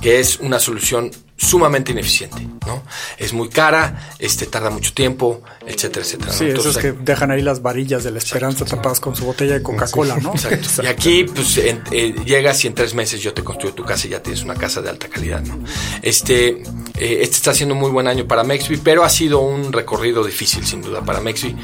que 0.00 0.20
es 0.20 0.38
una 0.40 0.58
solución 0.58 1.10
sumamente 1.38 1.92
ineficiente, 1.92 2.48
¿no? 2.66 2.82
Es 3.18 3.32
muy 3.32 3.48
cara, 3.50 4.10
este 4.18 4.46
tarda 4.46 4.70
mucho 4.70 4.94
tiempo, 4.94 5.42
etcétera, 5.66 6.04
etcétera. 6.04 6.32
Sí, 6.32 6.46
eso 6.46 6.70
es 6.70 6.78
que 6.78 6.92
dejan 6.92 7.30
ahí 7.30 7.42
las 7.42 7.60
varillas 7.60 8.04
de 8.04 8.10
la 8.10 8.18
esperanza 8.18 8.64
tapadas 8.64 9.00
con 9.00 9.14
su 9.14 9.26
botella 9.26 9.54
de 9.54 9.62
Coca-Cola, 9.62 10.16
¿no? 10.16 10.32
Exacto. 10.32 10.66
Y 10.82 10.86
aquí, 10.86 11.24
pues, 11.24 11.58
eh, 11.58 12.14
llegas 12.24 12.64
y 12.64 12.68
en 12.68 12.74
tres 12.74 12.94
meses 12.94 13.20
yo 13.20 13.34
te 13.34 13.42
construyo 13.42 13.74
tu 13.74 13.84
casa 13.84 14.06
y 14.06 14.10
ya 14.10 14.22
tienes 14.22 14.42
una 14.42 14.54
casa 14.54 14.80
de 14.80 14.88
alta 14.88 15.05
calidad, 15.08 15.40
¿no? 15.42 15.58
Este, 16.02 16.48
eh, 16.48 17.18
este 17.20 17.36
está 17.36 17.54
siendo 17.54 17.74
un 17.74 17.80
muy 17.80 17.90
buen 17.90 18.06
año 18.06 18.26
para 18.26 18.44
Mexby, 18.44 18.78
pero 18.78 19.04
ha 19.04 19.08
sido 19.08 19.40
un 19.40 19.72
recorrido 19.72 20.24
difícil, 20.24 20.66
sin 20.66 20.82
duda, 20.82 21.02
para 21.02 21.20
Mexby 21.20 21.56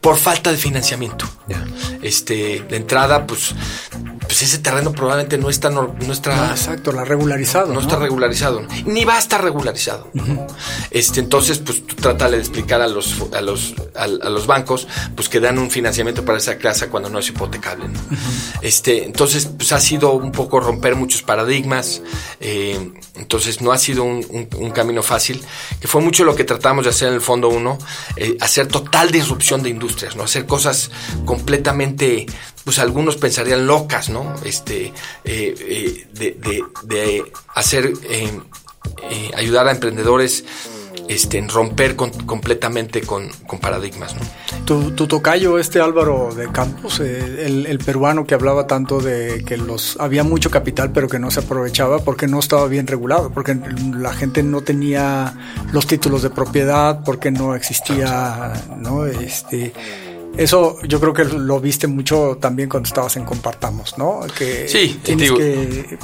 por 0.00 0.16
falta 0.16 0.50
de 0.50 0.56
financiamiento. 0.56 1.26
Este, 2.02 2.60
de 2.68 2.76
entrada, 2.76 3.26
pues 3.26 3.54
pues 4.38 4.52
ese 4.52 4.58
terreno 4.58 4.92
probablemente 4.92 5.36
no 5.36 5.50
está 5.50 5.68
no, 5.68 5.96
está 6.12 6.52
exacto 6.52 6.92
la 6.92 7.04
regularizado 7.04 7.72
no, 7.72 7.80
está 7.80 7.96
regularizado 7.96 8.64
ni 8.86 9.04
va 9.04 9.16
a 9.16 9.18
estar 9.18 9.42
regularizado. 9.42 10.08
Este 10.92 11.18
entonces 11.18 11.58
pues 11.58 11.84
tú 11.84 11.96
trata 11.96 12.30
de 12.30 12.38
explicar 12.38 12.80
a 12.80 12.86
los 12.86 13.16
a 13.34 13.40
los 13.40 13.74
a, 13.96 14.06
los 14.06 14.46
bancos 14.46 14.86
pues 15.16 15.28
que 15.28 15.40
dan 15.40 15.58
un 15.58 15.72
financiamiento 15.72 16.24
para 16.24 16.38
esa 16.38 16.56
casa 16.56 16.88
cuando 16.88 17.10
no 17.10 17.18
es 17.18 17.28
hipotecable 17.28 17.86
este 18.62 19.04
entonces 19.04 19.46
pues 19.46 19.72
ha 19.72 19.80
sido 19.80 20.12
un 20.12 20.30
poco 20.30 20.60
romper 20.60 20.94
muchos 20.94 21.22
paradigmas 21.22 22.02
eh, 22.38 22.92
entonces 23.16 23.60
no 23.60 23.72
ha 23.72 23.78
sido 23.78 24.04
un, 24.04 24.70
camino 24.72 25.02
fácil 25.02 25.42
que 25.80 25.88
fue 25.88 26.00
mucho 26.00 26.22
lo 26.22 26.36
que 26.36 26.44
tratamos 26.44 26.84
de 26.84 26.90
hacer 26.90 27.08
en 27.08 27.14
el 27.14 27.20
fondo 27.20 27.48
uno 27.48 27.76
eh, 28.14 28.36
hacer 28.40 28.68
total 28.68 29.10
disrupción 29.10 29.64
de 29.64 29.70
industrias 29.70 30.14
no 30.14 30.22
hacer 30.22 30.46
cosas 30.46 30.92
completamente 31.24 32.26
pues 32.68 32.80
algunos 32.80 33.16
pensarían 33.16 33.66
locas, 33.66 34.10
¿no? 34.10 34.34
Este, 34.44 34.92
eh, 35.24 36.04
eh, 36.14 36.62
de, 36.84 37.32
hacer, 37.54 37.94
eh, 38.10 38.30
ayudar 39.34 39.68
a 39.68 39.70
emprendedores 39.70 40.44
este, 41.08 41.38
en 41.38 41.48
romper 41.48 41.96
completamente 41.96 43.00
con, 43.00 43.30
paradigmas. 43.62 44.14
¿no? 44.16 44.20
Tu, 44.66 44.90
tu, 44.90 45.06
tocayo, 45.06 45.58
este 45.58 45.80
Álvaro 45.80 46.34
de 46.34 46.52
Campos, 46.52 47.00
el, 47.00 47.78
peruano 47.78 48.26
que 48.26 48.34
hablaba 48.34 48.66
tanto 48.66 49.00
de 49.00 49.42
que 49.46 49.56
los 49.56 49.96
había 49.98 50.22
mucho 50.22 50.50
capital 50.50 50.92
pero 50.92 51.08
que 51.08 51.18
no 51.18 51.30
se 51.30 51.40
aprovechaba 51.40 52.00
porque 52.00 52.26
no 52.26 52.38
estaba 52.38 52.66
bien 52.66 52.86
regulado, 52.86 53.30
porque 53.30 53.58
la 53.96 54.12
gente 54.12 54.42
no 54.42 54.60
tenía 54.60 55.64
los 55.72 55.86
títulos 55.86 56.20
de 56.20 56.28
propiedad, 56.28 57.00
porque 57.02 57.30
no 57.30 57.54
existía, 57.54 58.52
¿no? 58.76 59.06
Este, 59.06 59.72
eso 60.36 60.76
yo 60.86 61.00
creo 61.00 61.12
que 61.12 61.24
lo 61.24 61.60
viste 61.60 61.86
mucho 61.86 62.38
también 62.40 62.68
cuando 62.68 62.86
estabas 62.86 63.16
en 63.16 63.24
Compartamos, 63.24 63.96
¿no? 63.98 64.20
Que 64.36 64.68
sí, 64.68 65.00
tienes 65.02 65.32
que 65.32 65.98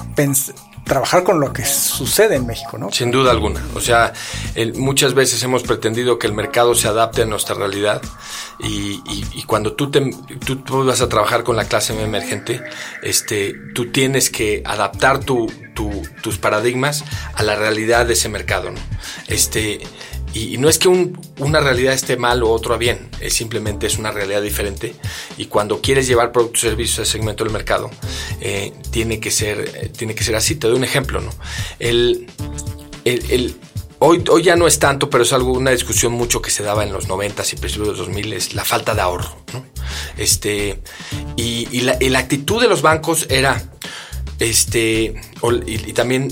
trabajar 0.85 1.25
con 1.25 1.40
lo 1.40 1.52
que 1.52 1.64
sucede 1.64 2.37
en 2.37 2.47
México, 2.47 2.76
¿no? 2.78 2.93
Sin 2.93 3.11
duda 3.11 3.31
alguna. 3.31 3.64
O 3.75 3.81
sea, 3.81 4.12
muchas 4.75 5.14
veces 5.14 5.43
hemos 5.43 5.62
pretendido 5.62 6.19
que 6.19 6.26
el 6.26 6.35
mercado 6.35 6.75
se 6.75 6.88
adapte 6.88 7.23
a 7.23 7.26
nuestra 7.26 7.54
realidad 7.54 8.02
y, 8.61 9.43
cuando 9.47 9.73
tú, 9.73 9.90
te, 9.90 10.11
tú, 10.45 10.85
vas 10.85 11.00
a 11.00 11.09
trabajar 11.09 11.43
con 11.43 11.57
la 11.57 11.64
clase 11.64 12.00
emergente, 12.00 12.62
este, 13.02 13.54
tú 13.75 13.90
tienes 13.90 14.31
que 14.31 14.62
adaptar 14.64 15.21
tu, 15.21 15.50
tus 16.23 16.38
paradigmas 16.38 17.04
a 17.35 17.43
la 17.43 17.57
realidad 17.57 18.07
de 18.07 18.12
ese 18.12 18.28
mercado, 18.28 18.71
¿no? 18.71 18.81
Este, 19.28 19.81
y, 20.35 20.59
no 20.59 20.69
es 20.69 20.79
que 20.79 20.88
una 20.88 21.61
realidad 21.61 21.95
esté 21.95 22.17
mal 22.17 22.43
o 22.43 22.50
otra 22.50 22.76
bien, 22.76 23.09
es 23.21 23.35
simplemente 23.35 23.87
es 23.87 23.99
una 23.99 24.11
realidad 24.11 24.43
diferente. 24.43 24.95
Y 25.37 25.47
cuando 25.47 25.81
quieres 25.81 26.09
llevar 26.09 26.33
productos 26.33 26.64
y 26.64 26.69
servicios 26.69 26.99
a 26.99 27.03
ese 27.03 27.12
segmento 27.12 27.45
del 27.45 27.53
mercado, 27.53 27.91
eh, 28.41 28.73
tiene, 28.91 29.21
que 29.21 29.31
ser, 29.31 29.61
eh, 29.61 29.93
tiene 29.97 30.14
que 30.14 30.25
ser 30.25 30.35
así. 30.35 30.57
Te 30.57 30.67
doy 30.67 30.76
un 30.76 30.85
ejemplo, 30.85 31.21
¿no? 31.21 31.31
El, 31.79 32.26
el, 33.05 33.55
hoy, 34.00 34.25
hoy 34.29 34.43
ya 34.43 34.57
no 34.57 34.67
es 34.67 34.81
tanto, 34.81 35.09
pero 35.09 35.23
es 35.23 35.33
algo, 35.33 35.53
una 35.53 35.71
discusión 35.71 36.12
mucho 36.12 36.43
que 36.43 36.50
se 36.50 36.64
daba 36.64 36.83
en 36.83 36.93
los 36.93 37.07
90 37.07 37.43
y 37.53 37.57
principios 37.57 37.87
de 37.87 37.93
los 37.93 37.99
2000, 37.99 38.33
es 38.33 38.55
la 38.55 38.64
falta 38.64 38.95
de 38.95 39.03
ahorro. 39.03 39.37
Este, 40.17 40.81
y, 41.37 41.81
la, 41.83 41.97
la, 42.00 42.19
actitud 42.19 42.61
de 42.61 42.67
los 42.67 42.83
bancos 42.83 43.26
era, 43.31 43.62
este, 44.41 45.14
y, 45.67 45.93
también, 45.93 46.29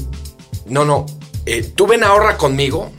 no, 0.67 0.85
no, 0.85 1.07
eh, 1.47 1.63
tú 1.63 1.87
ven 1.87 2.03
ahorra 2.03 2.37
conmigo, 2.37 2.93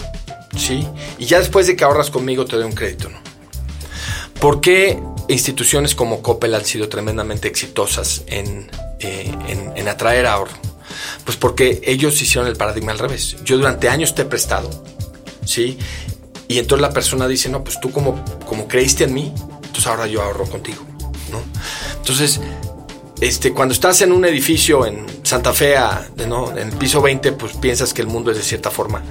¿sí? 0.58 0.88
Y 1.18 1.26
ya 1.26 1.40
después 1.40 1.68
de 1.68 1.76
que 1.76 1.84
ahorras 1.84 2.10
conmigo 2.10 2.46
te 2.46 2.56
doy 2.56 2.66
un 2.66 2.74
crédito, 2.74 3.10
¿no? 3.10 3.20
¿Por 4.40 4.60
qué 4.62 5.02
instituciones 5.30 5.96
como 5.96 6.22
Coppel 6.22 6.54
han 6.54 6.66
sido 6.66 6.90
tremendamente 6.90 7.48
exitosas 7.48 8.24
en, 8.28 8.70
eh, 9.00 9.32
en, 9.76 9.88
atraer 9.88 10.26
ahorro? 10.26 10.52
Pues 11.24 11.38
porque 11.38 11.82
ellos 11.86 12.22
hicieron 12.22 12.48
el 12.50 12.58
paradigma 12.58 12.92
al 12.92 13.00
revés. 13.00 13.38
Yo 13.46 13.58
durante 13.58 13.88
años 13.88 14.16
te 14.16 14.24
he 14.24 14.26
prestado, 14.26 14.70
¿sí? 15.46 15.78
Y 16.50 16.60
entonces 16.60 16.82
la 16.82 16.92
persona 16.92 17.28
dice, 17.28 17.48
no, 17.48 17.64
pues 17.64 17.80
tú 17.80 17.92
como, 17.92 18.24
como 18.46 18.68
creíste 18.68 19.06
en 19.06 19.14
mí, 19.14 19.34
entonces 19.64 19.88
ahora 19.88 20.08
yo 20.08 20.22
ahorro 20.22 20.46
contigo, 20.46 20.86
¿no? 21.32 21.42
Entonces, 21.98 22.42
este, 23.22 23.54
cuando 23.54 23.74
estás 23.74 24.02
en 24.02 24.12
un 24.12 24.26
edificio 24.26 24.86
en 24.86 25.06
Santa 25.34 25.52
Fe, 25.52 25.74
¿no? 26.28 26.52
en 26.52 26.70
el 26.70 26.78
piso 26.78 27.02
20, 27.02 27.32
pues 27.32 27.54
piensas 27.54 27.92
que 27.92 28.04
el 28.04 28.08
mundo 28.08 28.30
es 28.30 28.38
de 28.38 28.44
cierta 28.44 28.70
forma, 28.70 29.02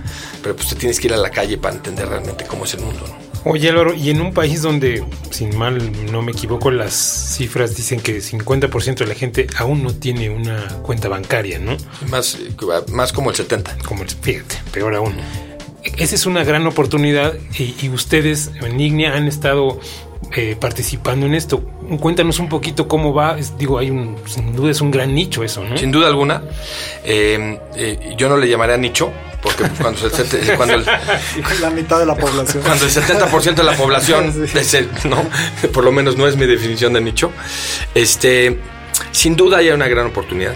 pero 0.40 0.54
pues 0.54 0.68
te 0.68 0.76
tienes 0.76 1.00
que 1.00 1.08
ir 1.08 1.14
a 1.14 1.16
la 1.16 1.30
calle 1.30 1.58
para 1.58 1.74
entender 1.74 2.08
realmente 2.08 2.44
cómo 2.44 2.64
es 2.64 2.74
el 2.74 2.80
mundo. 2.82 3.04
¿no? 3.08 3.50
Oye, 3.50 3.72
Loro, 3.72 3.92
y 3.92 4.10
en 4.10 4.20
un 4.20 4.32
país 4.32 4.62
donde, 4.62 5.04
sin 5.30 5.58
mal 5.58 6.12
no 6.12 6.22
me 6.22 6.30
equivoco, 6.30 6.70
las 6.70 6.94
cifras 6.94 7.74
dicen 7.74 7.98
que 7.98 8.18
50% 8.18 8.98
de 8.98 9.06
la 9.08 9.16
gente 9.16 9.48
aún 9.56 9.82
no 9.82 9.92
tiene 9.94 10.30
una 10.30 10.68
cuenta 10.84 11.08
bancaria, 11.08 11.58
¿no? 11.58 11.76
Más, 12.08 12.38
más 12.92 13.12
como 13.12 13.30
el 13.30 13.36
70%. 13.36 13.82
Como 13.82 14.04
el, 14.04 14.08
fíjate, 14.08 14.54
peor 14.70 14.94
aún. 14.94 15.16
Esa 15.98 16.14
es 16.14 16.24
una 16.24 16.44
gran 16.44 16.64
oportunidad 16.68 17.34
y, 17.58 17.74
y 17.82 17.88
ustedes 17.88 18.52
en 18.60 18.78
Ignea 18.78 19.16
han 19.16 19.26
estado 19.26 19.80
eh, 20.34 20.56
participando 20.58 21.26
en 21.26 21.34
esto. 21.34 21.62
Cuéntanos 21.99 22.38
un 22.38 22.49
poquito 22.49 22.88
cómo 22.88 23.12
va. 23.12 23.37
digo, 23.58 23.78
hay 23.78 23.90
un, 23.90 24.16
sin 24.26 24.54
duda 24.54 24.70
es 24.70 24.80
un 24.80 24.90
gran 24.90 25.14
nicho 25.14 25.42
eso, 25.42 25.64
¿no? 25.64 25.76
Sin 25.76 25.90
duda 25.90 26.06
alguna. 26.06 26.42
Eh, 27.04 27.58
eh, 27.76 28.14
yo 28.16 28.28
no 28.28 28.37
le 28.37 28.49
llamaría 28.49 28.76
nicho, 28.76 29.12
porque 29.42 29.64
cuando, 29.80 30.06
el, 30.06 30.56
cuando 30.56 30.76
la 31.61 31.70
mitad 31.70 31.99
de 31.99 32.06
la 32.06 32.16
población. 32.16 32.62
Cuando 32.62 32.84
el 32.84 32.90
70% 32.90 33.54
de 33.54 33.64
la 33.64 33.76
población, 33.76 34.32
no, 35.04 35.25
por 35.72 35.84
lo 35.84 35.92
menos 35.92 36.16
no 36.16 36.26
es 36.26 36.37
mi 36.37 36.46
definición 36.46 36.92
de 36.92 37.00
nicho, 37.00 37.32
este, 37.94 38.58
sin 39.11 39.37
duda 39.37 39.58
hay 39.58 39.70
una 39.70 39.88
gran 39.88 40.06
oportunidad. 40.06 40.54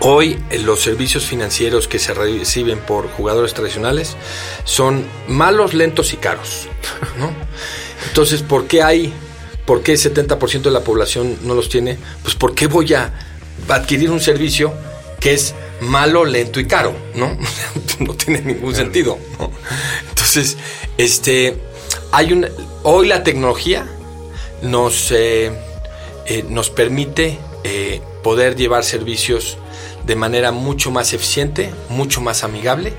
Hoy 0.00 0.38
eh, 0.50 0.58
los 0.58 0.80
servicios 0.80 1.24
financieros 1.24 1.88
que 1.88 1.98
se 1.98 2.14
reciben 2.14 2.78
por 2.78 3.08
jugadores 3.10 3.54
tradicionales 3.54 4.16
son 4.64 5.04
malos, 5.28 5.74
lentos 5.74 6.12
y 6.12 6.16
caros. 6.16 6.68
¿no? 7.18 7.32
Entonces, 8.08 8.42
¿por 8.42 8.66
qué 8.66 8.82
hay, 8.82 9.12
por 9.66 9.82
qué 9.82 9.92
el 9.92 9.98
70% 9.98 10.62
de 10.62 10.70
la 10.70 10.80
población 10.80 11.38
no 11.42 11.54
los 11.54 11.68
tiene? 11.68 11.98
Pues 12.22 12.34
¿por 12.34 12.54
qué 12.54 12.66
voy 12.66 12.94
a 12.94 13.12
adquirir 13.68 14.10
un 14.10 14.20
servicio 14.20 14.74
que 15.20 15.34
es 15.34 15.54
malo, 15.80 16.24
lento 16.24 16.60
y 16.60 16.66
caro? 16.66 16.94
No, 17.14 17.36
no 18.00 18.14
tiene 18.14 18.40
ningún 18.42 18.74
sentido. 18.74 19.18
Entonces, 20.08 20.56
este, 20.98 21.56
hay 22.12 22.32
un, 22.32 22.46
hoy 22.82 23.06
la 23.06 23.22
tecnología 23.22 23.86
nos, 24.62 25.10
eh, 25.10 25.52
eh, 26.26 26.44
nos 26.48 26.70
permite 26.70 27.38
poder 28.22 28.56
llevar 28.56 28.84
servicios 28.84 29.56
de 30.06 30.16
manera 30.16 30.52
mucho 30.52 30.90
más 30.90 31.12
eficiente, 31.12 31.72
mucho 31.88 32.20
más 32.20 32.44
amigable 32.44 32.92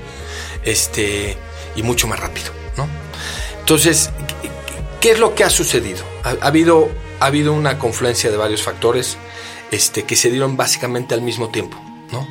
este, 0.64 1.36
y 1.74 1.82
mucho 1.82 2.06
más 2.06 2.20
rápido. 2.20 2.50
¿no? 2.76 2.88
Entonces, 3.60 4.10
¿qué 5.00 5.12
es 5.12 5.18
lo 5.18 5.34
que 5.34 5.44
ha 5.44 5.50
sucedido? 5.50 6.04
Ha, 6.24 6.46
habido, 6.46 6.88
ha 7.20 7.26
habido 7.26 7.52
una 7.52 7.78
confluencia 7.78 8.30
de 8.30 8.36
varios 8.36 8.62
factores 8.62 9.16
este, 9.70 10.04
que 10.04 10.16
se 10.16 10.30
dieron 10.30 10.56
básicamente 10.56 11.14
al 11.14 11.22
mismo 11.22 11.48
tiempo. 11.48 11.78
¿no? 12.10 12.26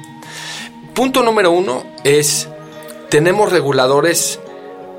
Punto 0.93 1.23
número 1.23 1.51
uno 1.51 1.83
es, 2.03 2.47
tenemos 3.09 3.51
reguladores, 3.51 4.39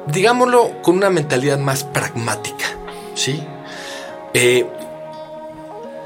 digámoslo, 0.07 0.83
con 0.83 0.97
una 0.97 1.11
mentalidad 1.11 1.59
más 1.59 1.85
pragmática. 1.85 2.67
¿sí? 3.15 3.43
Eh, 4.35 4.67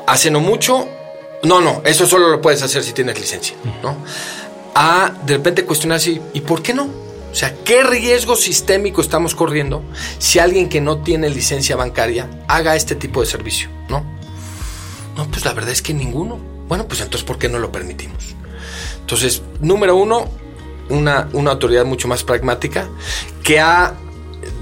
hace 0.07 0.31
no 0.31 0.41
mucho 0.41 0.89
no, 1.43 1.61
no, 1.61 1.81
eso 1.85 2.07
solo 2.07 2.29
lo 2.29 2.41
puedes 2.41 2.63
hacer 2.63 2.83
si 2.83 2.93
tienes 2.93 3.19
licencia, 3.19 3.57
¿no? 3.83 3.97
A 4.75 5.13
de 5.25 5.35
repente 5.35 5.65
cuestionarse, 5.65 6.21
¿y 6.33 6.41
por 6.43 6.63
qué 6.63 6.75
no? 6.75 6.89
O 7.31 7.35
sea, 7.35 7.55
¿qué 7.65 7.85
riesgo 7.85 8.35
sistémico 8.37 9.01
estamos 9.01 9.35
corriendo 9.35 9.83
si 10.19 10.39
alguien 10.39 10.69
que 10.69 10.81
no 10.81 10.99
tiene 10.99 11.29
licencia 11.31 11.77
bancaria 11.77 12.29
haga 12.49 12.75
este 12.75 12.95
tipo 12.95 13.21
de 13.21 13.27
servicio, 13.27 13.69
¿no? 13.89 14.05
No, 15.17 15.27
pues 15.31 15.45
la 15.45 15.53
verdad 15.53 15.71
es 15.71 15.83
que 15.83 15.95
ninguno. 15.95 16.39
Bueno, 16.69 16.87
pues 16.87 17.01
entonces, 17.01 17.25
¿por 17.25 17.39
qué 17.39 17.49
no 17.49 17.59
lo 17.59 17.71
permitimos? 17.71 18.35
Entonces, 19.01 19.43
número 19.61 19.97
uno, 19.97 20.29
una, 20.89 21.29
una 21.33 21.53
autoridad 21.53 21.85
mucho 21.85 22.09
más 22.09 22.25
pragmática 22.25 22.89
que 23.43 23.61
ha, 23.61 23.95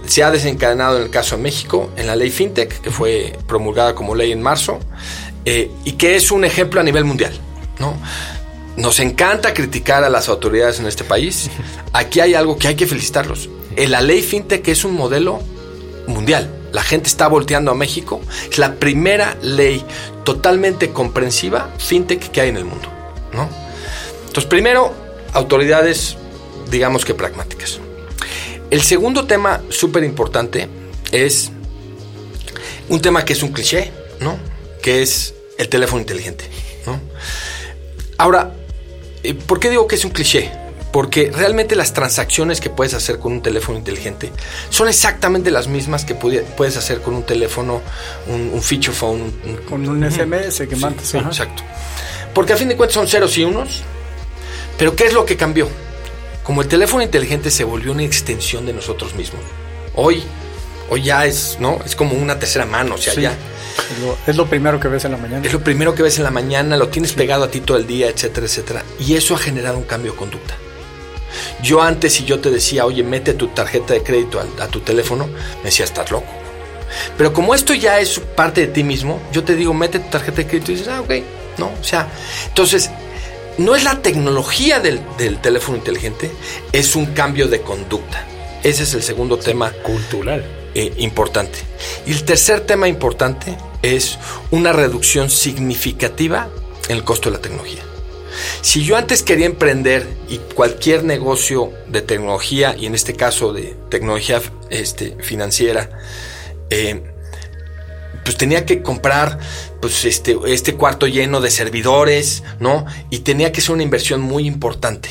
se 0.07 0.23
ha 0.23 0.31
desencadenado 0.31 0.97
en 0.99 1.05
el 1.05 1.11
caso 1.11 1.37
de 1.37 1.43
México, 1.43 1.91
en 1.97 2.07
la 2.07 2.17
ley 2.17 2.31
FinTech, 2.31 2.81
que 2.81 2.91
fue 2.91 3.39
promulgada 3.47 3.95
como 3.95 4.15
ley 4.15 4.33
en 4.33 4.43
marzo, 4.43 4.79
eh, 5.45 5.71
y 5.85 5.93
que 5.93 6.17
es 6.17 6.31
un 6.31 6.45
ejemplo 6.45 6.81
a 6.81 6.85
nivel 6.85 7.05
mundial. 7.05 7.33
¿no? 7.79 7.95
Nos 8.79 9.01
encanta 9.01 9.55
criticar 9.55 10.05
a 10.05 10.09
las 10.09 10.29
autoridades 10.29 10.79
en 10.79 10.87
este 10.87 11.03
país. 11.03 11.51
Aquí 11.93 12.21
hay 12.21 12.35
algo 12.35 12.57
que 12.57 12.69
hay 12.69 12.77
que 12.77 12.87
felicitarlos. 12.87 13.49
En 13.75 13.91
la 13.91 14.01
ley 14.01 14.23
FinTech 14.23 14.67
es 14.69 14.85
un 14.85 14.95
modelo 14.95 15.41
mundial. 16.07 16.49
La 16.71 16.85
gente 16.85 17.09
está 17.09 17.27
volteando 17.27 17.73
a 17.73 17.75
México. 17.75 18.21
Es 18.49 18.57
la 18.57 18.77
primera 18.77 19.37
ley 19.43 19.85
totalmente 20.25 20.91
comprensiva 20.91 21.71
FinTech 21.79 22.31
que 22.31 22.41
hay 22.41 22.51
en 22.51 22.57
el 22.57 22.67
mundo. 22.67 22.89
¿no? 23.33 23.49
Entonces, 24.21 24.45
primero, 24.45 24.95
autoridades, 25.33 26.17
digamos 26.71 27.05
que 27.05 27.15
pragmáticas. 27.15 27.81
El 28.71 28.83
segundo 28.83 29.27
tema 29.27 29.61
súper 29.71 30.05
importante 30.05 30.69
es 31.11 31.51
un 32.89 33.03
tema 33.03 33.25
que 33.25 33.33
es 33.33 33.43
un 33.43 33.49
cliché, 33.49 33.91
¿no? 34.21 34.39
Que 34.81 35.03
es 35.03 35.35
el 35.59 35.69
teléfono 35.69 36.01
inteligente. 36.01 36.45
Ahora, 38.19 38.53
eh, 38.53 38.58
¿por 39.35 39.61
qué 39.61 39.71
digo 39.71 39.87
que 39.87 39.97
es 39.97 40.05
un 40.05 40.11
cliché? 40.11 40.51
Porque 40.93 41.31
realmente 41.35 41.77
las 41.77 41.93
transacciones 41.93 42.61
que 42.61 42.71
puedes 42.71 42.95
hacer 42.95 43.19
con 43.19 43.33
un 43.33 43.43
teléfono 43.43 43.79
inteligente 43.79 44.33
son 44.71 44.89
exactamente 44.89 45.51
las 45.51 45.69
mismas 45.69 46.05
que 46.05 46.15
puedes 46.15 46.77
hacer 46.77 47.03
con 47.03 47.15
un 47.15 47.25
teléfono, 47.25 47.83
un, 48.27 48.63
feature 48.63 48.93
phone. 48.93 49.33
con 49.69 49.87
un 49.87 50.11
SMS 50.11 50.67
que 50.67 50.77
mandas. 50.77 51.15
exacto. 51.15 51.63
Porque 52.33 52.55
a 52.55 52.57
fin 52.57 52.69
de 52.69 52.77
cuentas 52.77 52.95
son 52.95 53.07
ceros 53.07 53.37
y 53.37 53.45
unos. 53.45 53.83
Pero 54.79 54.97
¿qué 54.97 55.05
es 55.05 55.13
lo 55.13 55.27
que 55.27 55.37
cambió? 55.37 55.69
Como 56.43 56.63
el 56.63 56.69
teléfono 56.69 57.03
inteligente 57.03 57.51
se 57.51 57.65
volvió 57.65 57.93
una 57.93 58.05
extensión 58.05 58.65
de 58.65 58.73
nosotros 58.73 59.15
mismos. 59.15 59.43
Hoy, 59.95 60.23
hoy 60.89 61.03
ya 61.03 61.27
es, 61.27 61.59
¿no? 61.61 61.81
Es 61.85 61.95
como 61.95 62.15
una 62.15 62.39
tercera 62.39 62.65
mano, 62.65 62.95
o 62.95 62.99
sea, 62.99 63.13
ya 63.15 63.37
es 64.27 64.37
lo, 64.37 64.47
primero 64.47 64.81
que 64.81 64.89
ves 64.89 65.05
en 65.05 65.13
la 65.13 65.19
mañana. 65.19 65.47
Es 65.47 65.53
lo 65.53 65.61
primero 65.61 65.95
que 65.95 66.03
ves 66.03 66.19
en 66.19 66.25
la 66.25 66.31
mañana, 66.31 66.77
lo 66.77 66.89
tienes 66.89 67.13
pegado 67.13 67.45
a 67.45 67.51
ti 67.51 67.61
todo 67.61 67.77
el 67.77 67.87
día, 67.87 68.09
etcétera, 68.09 68.47
etcétera. 68.47 68.85
Y 68.99 69.15
eso 69.15 69.35
ha 69.35 69.39
generado 69.39 69.79
un 69.79 69.85
cambio 69.85 70.13
de 70.13 70.19
conducta. 70.19 70.55
Yo 71.63 71.83
antes, 71.83 72.15
si 72.15 72.25
yo 72.25 72.41
te 72.41 72.51
decía, 72.51 72.87
oye, 72.87 73.03
mete 73.03 73.35
tu 73.35 73.49
tarjeta 73.49 73.95
de 73.95 74.03
crédito 74.03 74.41
a, 74.41 74.67
tu 74.69 74.81
teléfono, 74.81 75.27
me 75.59 75.65
decía, 75.65 75.85
estás 75.85 76.11
loco. 76.11 76.33
Pero 77.17 77.33
como 77.33 77.55
esto 77.55 77.75
ya 77.75 78.01
es 78.01 78.19
parte 78.19 78.63
de 78.63 78.67
ti 78.69 78.85
mismo, 78.85 79.21
yo 79.33 79.45
te 79.45 79.55
digo, 79.55 79.75
mete 79.75 79.99
tu 79.99 80.11
tarjeta 80.11 80.39
de 80.39 80.47
crédito 80.47 80.73
y 80.73 80.77
dices, 80.77 80.89
ah, 80.89 81.01
ok, 81.01 81.13
¿no? 81.59 81.67
O 81.81 81.85
sea, 81.85 82.09
entonces, 82.47 82.91
no 83.59 83.75
es 83.75 83.85
la 83.85 84.01
tecnología 84.01 84.81
del, 84.81 85.01
teléfono 85.41 85.77
inteligente, 85.77 86.31
es 86.73 86.97
un 86.97 87.07
cambio 87.07 87.49
de 87.49 87.61
conducta. 87.61 88.25
Ese 88.63 88.85
es 88.85 88.95
el 88.95 89.03
segundo 89.03 89.37
tema. 89.37 89.71
Cultural. 89.83 90.58
Eh, 90.75 90.93
importante. 90.99 91.59
Y 92.07 92.13
el 92.13 92.25
tercer 92.25 92.61
tema 92.61 92.89
importante 92.89 93.57
es 93.83 94.19
una 94.51 94.73
reducción 94.73 95.31
significativa 95.31 96.49
en 96.89 96.97
el 96.97 97.05
costo 97.05 97.31
de 97.31 97.37
la 97.37 97.43
tecnología. 97.43 97.83
Si 98.61 98.85
yo 98.85 98.97
antes 98.97 99.23
quería 99.23 99.47
emprender 99.47 100.07
y 100.29 100.39
cualquier 100.55 101.05
negocio 101.05 101.73
de 101.89 102.03
tecnología, 102.03 102.77
y 102.79 102.87
en 102.87 102.95
este 102.95 103.15
caso 103.15 103.53
de 103.53 103.77
tecnología 103.89 104.41
este, 104.71 105.17
financiera, 105.23 105.91
eh, 106.71 107.03
pues 108.25 108.37
tenía 108.37 108.67
que 108.67 108.83
comprar 108.83 109.39
pues 109.81 110.05
este, 110.05 110.37
este 110.47 110.75
cuarto 110.75 111.07
lleno 111.07 111.41
de 111.41 111.51
servidores, 111.51 112.43
¿no? 112.61 112.85
Y 113.11 113.21
tenía 113.21 113.53
que 113.53 113.61
ser 113.61 113.73
una 113.73 113.83
inversión 113.83 114.21
muy 114.21 114.47
importante. 114.47 115.09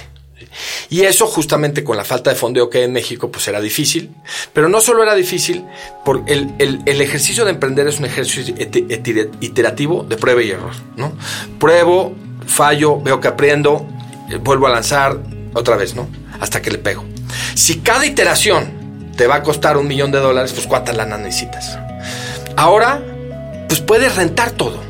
Y 0.90 1.02
eso 1.02 1.28
justamente 1.28 1.84
con 1.84 1.98
la 1.98 2.06
falta 2.06 2.30
de 2.30 2.36
fondeo 2.36 2.70
que 2.70 2.80
hay 2.80 2.84
en 2.86 2.94
México, 2.94 3.32
pues 3.32 3.48
era 3.48 3.62
difícil. 3.62 4.12
Pero 4.54 4.70
no 4.70 4.82
solo 4.82 5.04
era 5.04 5.16
difícil, 5.16 5.66
por 6.06 6.24
el, 6.28 6.54
el, 6.60 7.02
ejercicio 7.02 7.46
de 7.46 7.52
emprender 7.52 7.88
es 7.88 8.00
un 8.00 8.06
ejercicio 8.06 8.54
iterativo 9.40 10.04
de 10.04 10.18
prueba 10.18 10.42
y 10.44 10.52
error. 10.52 10.74
¿no? 10.96 11.14
Pruebo, 11.60 12.16
fallo, 12.46 13.00
veo 13.02 13.20
que 13.20 13.28
aprendo, 13.28 13.88
eh, 14.30 14.38
vuelvo 14.38 14.68
a 14.68 14.70
lanzar 14.72 15.18
otra 15.54 15.76
vez, 15.76 15.96
¿no? 15.96 16.08
Hasta 16.40 16.62
que 16.62 16.72
le 16.72 16.78
pego. 16.78 17.06
Si 17.56 17.80
cada 17.80 18.06
iteración 18.06 19.12
te 19.16 19.28
va 19.28 19.36
a 19.36 19.44
costar 19.44 19.78
un 19.78 19.88
millón 19.88 20.12
de 20.12 20.20
dólares, 20.20 20.54
pues 20.54 20.68
cuántas 20.68 20.96
lana 20.96 21.18
necesitas. 21.18 21.78
Ahora, 22.56 23.02
pues 23.68 23.82
puedes 23.82 24.16
rentar 24.16 24.52
todo. 24.52 24.82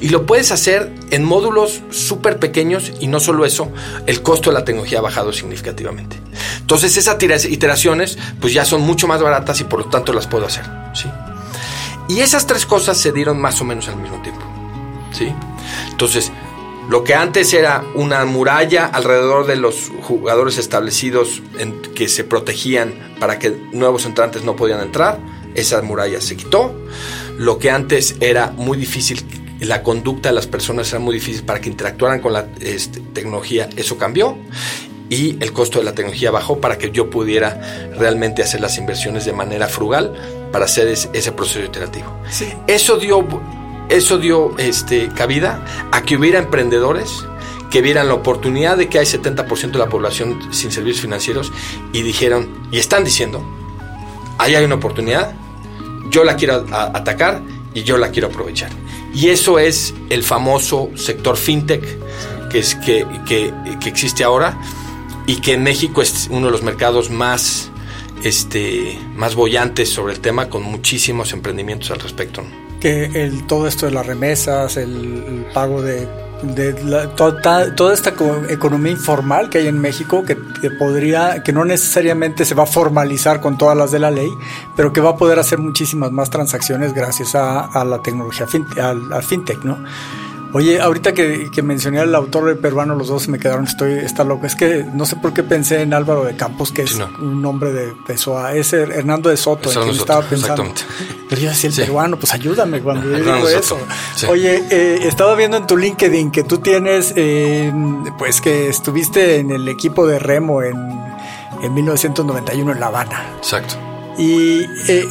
Y 0.00 0.08
lo 0.08 0.26
puedes 0.26 0.52
hacer 0.52 0.92
en 1.10 1.24
módulos 1.24 1.82
súper 1.90 2.38
pequeños 2.38 2.92
y 3.00 3.06
no 3.06 3.20
solo 3.20 3.44
eso, 3.44 3.70
el 4.06 4.22
costo 4.22 4.50
de 4.50 4.54
la 4.54 4.64
tecnología 4.64 4.98
ha 4.98 5.02
bajado 5.02 5.32
significativamente. 5.32 6.16
Entonces 6.60 6.96
esas 6.96 7.44
iteraciones 7.44 8.18
pues 8.40 8.52
ya 8.52 8.64
son 8.64 8.82
mucho 8.82 9.06
más 9.06 9.22
baratas 9.22 9.60
y 9.60 9.64
por 9.64 9.80
lo 9.80 9.86
tanto 9.86 10.12
las 10.12 10.26
puedo 10.26 10.46
hacer. 10.46 10.64
¿sí? 10.94 11.08
Y 12.08 12.20
esas 12.20 12.46
tres 12.46 12.66
cosas 12.66 12.98
se 12.98 13.12
dieron 13.12 13.40
más 13.40 13.60
o 13.60 13.64
menos 13.64 13.88
al 13.88 13.96
mismo 13.96 14.20
tiempo. 14.22 14.42
¿sí? 15.12 15.32
Entonces, 15.90 16.32
lo 16.88 17.02
que 17.02 17.14
antes 17.14 17.54
era 17.54 17.82
una 17.94 18.24
muralla 18.26 18.86
alrededor 18.86 19.46
de 19.46 19.56
los 19.56 19.90
jugadores 20.02 20.58
establecidos 20.58 21.42
que 21.94 22.08
se 22.08 22.24
protegían 22.24 23.14
para 23.18 23.38
que 23.38 23.56
nuevos 23.72 24.04
entrantes 24.04 24.44
no 24.44 24.54
podían 24.54 24.80
entrar, 24.80 25.18
esa 25.54 25.80
muralla 25.80 26.20
se 26.20 26.36
quitó. 26.36 26.74
Lo 27.38 27.58
que 27.58 27.70
antes 27.70 28.16
era 28.20 28.50
muy 28.50 28.76
difícil 28.76 29.24
la 29.64 29.82
conducta 29.82 30.30
de 30.30 30.34
las 30.34 30.46
personas 30.46 30.90
era 30.90 30.98
muy 30.98 31.14
difícil 31.14 31.44
para 31.44 31.60
que 31.60 31.68
interactuaran 31.68 32.20
con 32.20 32.32
la 32.32 32.46
este, 32.60 33.00
tecnología, 33.00 33.68
eso 33.76 33.96
cambió 33.98 34.36
y 35.10 35.36
el 35.40 35.52
costo 35.52 35.78
de 35.78 35.84
la 35.84 35.92
tecnología 35.92 36.30
bajó 36.30 36.60
para 36.60 36.78
que 36.78 36.90
yo 36.90 37.10
pudiera 37.10 37.60
realmente 37.98 38.42
hacer 38.42 38.60
las 38.60 38.78
inversiones 38.78 39.24
de 39.24 39.32
manera 39.32 39.68
frugal 39.68 40.14
para 40.50 40.64
hacer 40.64 40.88
ese, 40.88 41.32
proceso 41.32 41.64
iterativo. 41.64 42.06
Eso 42.66 42.96
dio, 42.96 43.26
eso 43.88 44.18
dio 44.18 44.56
este, 44.58 45.08
cabida 45.08 45.64
a 45.92 46.02
que 46.02 46.16
hubiera 46.16 46.38
emprendedores 46.38 47.24
que 47.70 47.82
vieran 47.82 48.08
la 48.08 48.14
oportunidad 48.14 48.76
de 48.76 48.88
que 48.88 48.98
hay 48.98 49.04
70% 49.04 49.72
de 49.72 49.78
la 49.78 49.88
población 49.88 50.52
sin 50.52 50.70
servicios 50.70 51.02
financieros 51.02 51.52
y 51.92 52.02
dijeron, 52.02 52.68
y 52.70 52.78
están 52.78 53.04
diciendo, 53.04 53.44
ahí 54.38 54.54
hay 54.54 54.64
una 54.64 54.76
oportunidad, 54.76 55.34
yo 56.08 56.22
la 56.22 56.36
quiero 56.36 56.64
atacar 56.70 57.42
y 57.74 57.82
yo 57.82 57.96
la 57.96 58.10
quiero 58.10 58.28
aprovechar. 58.28 58.70
Y 59.14 59.28
eso 59.28 59.58
es 59.58 59.94
el 60.10 60.22
famoso 60.24 60.90
sector 60.96 61.36
fintech 61.36 61.84
que, 62.50 62.58
es, 62.58 62.74
que, 62.76 63.06
que, 63.26 63.88
existe 63.88 64.24
ahora, 64.24 64.58
y 65.26 65.40
que 65.40 65.54
en 65.54 65.62
México 65.62 66.02
es 66.02 66.28
uno 66.30 66.46
de 66.46 66.52
los 66.52 66.62
mercados 66.62 67.10
más, 67.10 67.70
este, 68.22 68.98
más 69.16 69.34
bollantes 69.34 69.88
sobre 69.88 70.14
el 70.14 70.20
tema, 70.20 70.48
con 70.48 70.62
muchísimos 70.62 71.32
emprendimientos 71.32 71.90
al 71.90 72.00
respecto. 72.00 72.44
Que 72.80 73.06
el, 73.06 73.46
todo 73.46 73.66
esto 73.66 73.86
de 73.86 73.92
las 73.92 74.06
remesas, 74.06 74.76
el 74.76 75.46
pago 75.54 75.80
de 75.80 76.06
de 76.44 76.72
toda, 77.16 77.74
toda, 77.74 77.94
esta 77.94 78.14
economía 78.48 78.92
informal 78.92 79.50
que 79.50 79.58
hay 79.58 79.66
en 79.66 79.78
México 79.80 80.24
que, 80.24 80.36
podría, 80.70 81.42
que 81.42 81.52
no 81.52 81.64
necesariamente 81.64 82.44
se 82.44 82.54
va 82.54 82.64
a 82.64 82.66
formalizar 82.66 83.40
con 83.40 83.58
todas 83.58 83.76
las 83.76 83.90
de 83.90 83.98
la 83.98 84.10
ley, 84.10 84.30
pero 84.76 84.92
que 84.92 85.00
va 85.00 85.10
a 85.10 85.16
poder 85.16 85.38
hacer 85.38 85.58
muchísimas 85.58 86.10
más 86.12 86.30
transacciones 86.30 86.92
gracias 86.92 87.34
a, 87.34 87.84
la 87.84 88.02
tecnología, 88.02 88.46
al 88.80 89.22
fintech, 89.22 89.64
¿no? 89.64 89.78
Oye, 90.54 90.80
ahorita 90.80 91.14
que, 91.14 91.50
mencioné 91.64 91.98
al 91.98 92.14
autor 92.14 92.56
peruano, 92.60 92.94
los 92.94 93.08
dos 93.08 93.26
me 93.26 93.40
quedaron, 93.40 93.64
estoy, 93.64 93.94
está 93.94 94.22
loco. 94.22 94.46
Es 94.46 94.54
que 94.54 94.84
no 94.84 95.04
sé 95.04 95.16
por 95.16 95.34
qué 95.34 95.42
pensé 95.42 95.82
en 95.82 95.92
Álvaro 95.92 96.22
de 96.22 96.36
Campos, 96.36 96.70
que 96.70 96.82
es 96.82 96.96
un 97.18 97.42
nombre 97.42 97.72
de 97.72 97.92
PSOA. 98.06 98.54
Es 98.54 98.72
Hernando 98.72 99.30
de 99.30 99.36
Soto, 99.36 99.72
en 99.72 99.80
quien 99.80 99.96
estaba 99.96 100.22
pensando. 100.22 100.62
Pero 101.28 101.40
yo 101.40 101.48
decía, 101.48 101.70
el 101.70 101.76
peruano, 101.76 102.18
pues 102.18 102.32
ayúdame 102.34 102.80
cuando 102.80 103.10
yo 103.10 103.16
digo 103.34 103.48
eso. 103.48 103.78
Oye, 104.28 104.62
eh, 104.70 104.98
estaba 105.02 105.34
viendo 105.34 105.56
en 105.56 105.66
tu 105.66 105.76
LinkedIn 105.76 106.30
que 106.30 106.44
tú 106.44 106.58
tienes, 106.58 107.12
eh, 107.16 107.72
pues 108.18 108.40
que 108.40 108.68
estuviste 108.68 109.38
en 109.38 109.50
el 109.50 109.68
equipo 109.68 110.06
de 110.06 110.18
Remo 110.18 110.62
en, 110.62 110.76
en 111.62 111.74
1991 111.74 112.72
en 112.72 112.80
La 112.80 112.86
Habana. 112.86 113.24
Exacto. 113.38 113.76
Y 114.18 114.64
eh, 114.88 115.08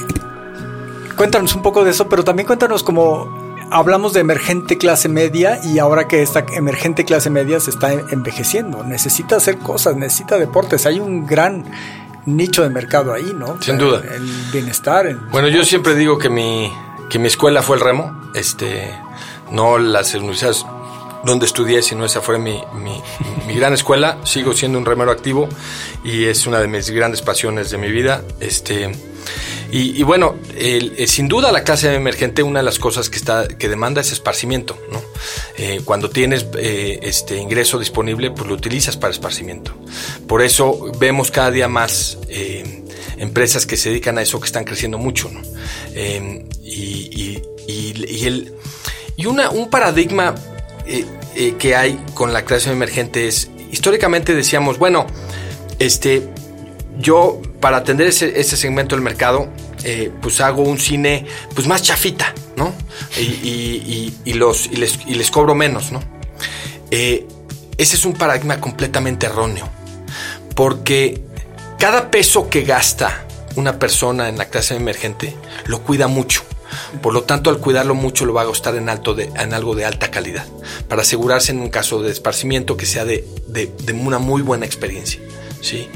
cuéntanos 1.17 1.55
un 1.55 1.61
poco 1.61 1.83
de 1.83 1.91
eso, 1.91 2.07
pero 2.07 2.23
también 2.23 2.47
cuéntanos 2.47 2.83
como 2.83 3.43
hablamos 3.73 4.13
de 4.13 4.19
emergente 4.19 4.77
clase 4.77 5.09
media 5.09 5.59
y 5.63 5.79
ahora 5.79 6.07
que 6.07 6.21
esta 6.21 6.45
emergente 6.53 7.05
clase 7.05 7.29
media 7.29 7.59
se 7.59 7.71
está 7.71 7.91
envejeciendo, 7.91 8.83
necesita 8.83 9.37
hacer 9.37 9.57
cosas, 9.57 9.95
necesita 9.95 10.37
deportes, 10.37 10.85
hay 10.85 10.99
un 10.99 11.25
gran 11.25 11.65
nicho 12.25 12.63
de 12.63 12.69
mercado 12.69 13.13
ahí, 13.13 13.33
¿no? 13.37 13.57
Sin 13.61 13.77
duda. 13.77 14.01
El 14.13 14.29
bienestar. 14.51 15.15
bueno, 15.31 15.47
yo 15.47 15.63
siempre 15.65 15.95
digo 15.95 16.17
que 16.17 16.29
mi, 16.29 16.71
que 17.09 17.19
mi 17.19 17.27
escuela 17.27 17.61
fue 17.61 17.77
el 17.77 17.83
remo, 17.83 18.31
este, 18.33 18.93
no 19.51 19.77
las 19.77 20.13
universidades 20.15 20.65
donde 21.23 21.45
estudié, 21.45 21.81
sino 21.81 22.05
esa 22.05 22.21
fue 22.21 22.37
mi, 22.37 22.61
mi, 23.47 23.55
gran 23.55 23.73
escuela. 23.73 24.17
Sigo 24.25 24.53
siendo 24.53 24.77
un 24.77 24.85
remero 24.85 25.11
activo 25.11 25.47
y 26.03 26.25
es 26.25 26.45
una 26.47 26.59
de 26.59 26.67
mis 26.67 26.89
grandes 26.89 27.21
pasiones 27.21 27.71
de 27.71 27.77
mi 27.77 27.89
vida. 27.89 28.23
Este, 28.39 28.91
y, 29.71 30.03
bueno, 30.03 30.35
eh, 30.55 31.05
sin 31.07 31.27
duda 31.27 31.51
la 31.51 31.63
clase 31.63 31.95
emergente, 31.95 32.43
una 32.43 32.59
de 32.59 32.65
las 32.65 32.77
cosas 32.77 33.09
que, 33.09 33.17
está, 33.17 33.47
que 33.47 33.69
demanda 33.69 34.01
es 34.01 34.11
esparcimiento. 34.11 34.77
Eh, 35.57 35.81
cuando 35.83 36.09
tienes 36.11 36.45
eh, 36.57 36.99
este 37.01 37.37
ingreso 37.37 37.79
disponible, 37.79 38.29
pues 38.29 38.47
lo 38.47 38.53
utilizas 38.53 38.97
para 38.97 39.11
esparcimiento. 39.11 39.73
Por 40.27 40.43
eso 40.43 40.91
vemos 40.99 41.31
cada 41.31 41.49
día 41.49 41.67
más 41.67 42.19
empresas 43.17 43.65
que 43.65 43.77
se 43.77 43.89
dedican 43.89 44.17
a 44.19 44.21
eso 44.21 44.39
que 44.39 44.45
están 44.45 44.63
creciendo 44.63 44.99
mucho. 44.99 45.29
¿no? 45.31 45.41
y, 46.63 47.41
y, 47.65 48.51
y 49.15 49.25
una, 49.25 49.49
un 49.49 49.69
paradigma 49.69 50.35
que 51.57 51.75
hay 51.75 51.99
con 52.13 52.33
la 52.33 52.45
clase 52.45 52.71
emergente 52.71 53.27
es, 53.27 53.49
históricamente 53.71 54.35
decíamos, 54.35 54.77
bueno, 54.77 55.07
este, 55.79 56.29
yo 56.99 57.41
para 57.59 57.77
atender 57.77 58.07
ese, 58.07 58.43
segmento 58.43 58.95
del 58.95 59.03
mercado, 59.03 59.49
eh, 59.83 60.11
pues 60.21 60.39
hago 60.41 60.63
un 60.63 60.79
cine 60.79 61.25
pues 61.55 61.67
más 61.67 61.81
chafita, 61.81 62.33
¿no? 62.55 62.73
Y, 63.17 64.13
los, 64.33 64.69
les, 64.71 65.05
les, 65.05 65.31
cobro 65.31 65.55
menos, 65.55 65.91
¿no? 65.91 66.01
Eh, 66.91 67.25
ese 67.77 67.95
es 67.95 68.05
un 68.05 68.13
paradigma 68.13 68.59
completamente 68.59 69.25
erróneo, 69.25 69.67
porque 70.55 71.21
cada 71.79 72.11
peso 72.11 72.49
que 72.49 72.63
gasta 72.63 73.25
una 73.55 73.79
persona 73.79 74.29
en 74.29 74.37
la 74.37 74.45
clase 74.45 74.75
emergente 74.75 75.35
lo 75.65 75.81
cuida 75.81 76.07
mucho. 76.07 76.43
Por 77.01 77.13
lo 77.13 77.23
tanto, 77.23 77.49
al 77.49 77.59
cuidarlo 77.59 77.95
mucho, 77.95 78.25
lo 78.25 78.33
va 78.33 78.41
a 78.41 78.45
gastar 78.45 78.75
en, 78.75 78.89
algo 78.89 79.75
de 79.75 79.85
alta 79.85 80.11
calidad, 80.11 80.45
para 80.87 81.01
asegurarse 81.01 81.51
en 81.51 81.59
un 81.59 81.69
caso 81.69 82.01
de 82.01 82.11
esparcimiento 82.11 82.77
que 82.77 82.85
sea 82.85 83.05
de 83.05 83.25
una 83.93 84.19
muy 84.19 84.41
buena 84.41 84.65
experiencia. 84.65 85.19
¿sí? 85.61 85.89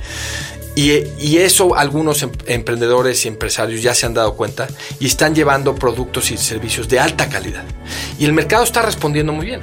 Y, 0.77 1.37
eso 1.37 1.75
algunos 1.75 2.21
em, 2.21 2.31
emprendedores 2.45 3.25
y 3.25 3.27
empresarios 3.27 3.81
ya 3.81 3.95
se 3.95 4.05
han 4.05 4.13
dado 4.13 4.35
cuenta 4.35 4.67
y 4.99 5.07
están 5.07 5.33
llevando 5.33 5.73
productos 5.73 6.29
y 6.29 6.37
servicios 6.37 6.87
de 6.87 6.99
alta 6.99 7.29
calidad. 7.29 7.63
Y 8.19 8.25
el 8.25 8.33
mercado 8.33 8.63
está 8.63 8.83
respondiendo 8.83 9.33
muy 9.33 9.47
bien. 9.47 9.61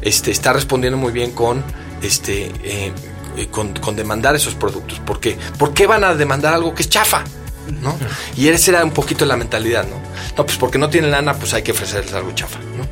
Este, 0.00 0.30
está 0.30 0.54
respondiendo 0.54 0.96
muy 0.96 1.12
bien 1.12 1.32
con, 1.32 1.62
este, 2.00 2.50
eh, 2.64 2.92
con, 3.50 3.74
demandar 3.94 4.34
esos 4.36 4.54
productos. 4.54 5.00
¿Por 5.00 5.20
qué? 5.20 5.36
¿Por 5.58 5.74
qué 5.74 5.86
van 5.86 6.02
a 6.02 6.14
demandar 6.14 6.54
algo 6.54 6.74
que 6.74 6.82
es 6.82 6.88
chafa? 6.88 7.24
¿No? 7.82 7.96
Y 8.36 8.48
esa 8.48 8.70
era 8.72 8.84
un 8.84 8.92
poquito 8.92 9.24
la 9.24 9.36
mentalidad, 9.36 9.84
¿no? 9.84 9.96
No, 10.36 10.44
pues 10.46 10.56
porque 10.58 10.78
no 10.78 10.88
tienen 10.90 11.10
lana, 11.10 11.34
pues 11.34 11.54
hay 11.54 11.62
que 11.62 11.72
ofrecerles 11.72 12.12
algo 12.14 12.32
chafa, 12.32 12.58
¿no? 12.76 12.86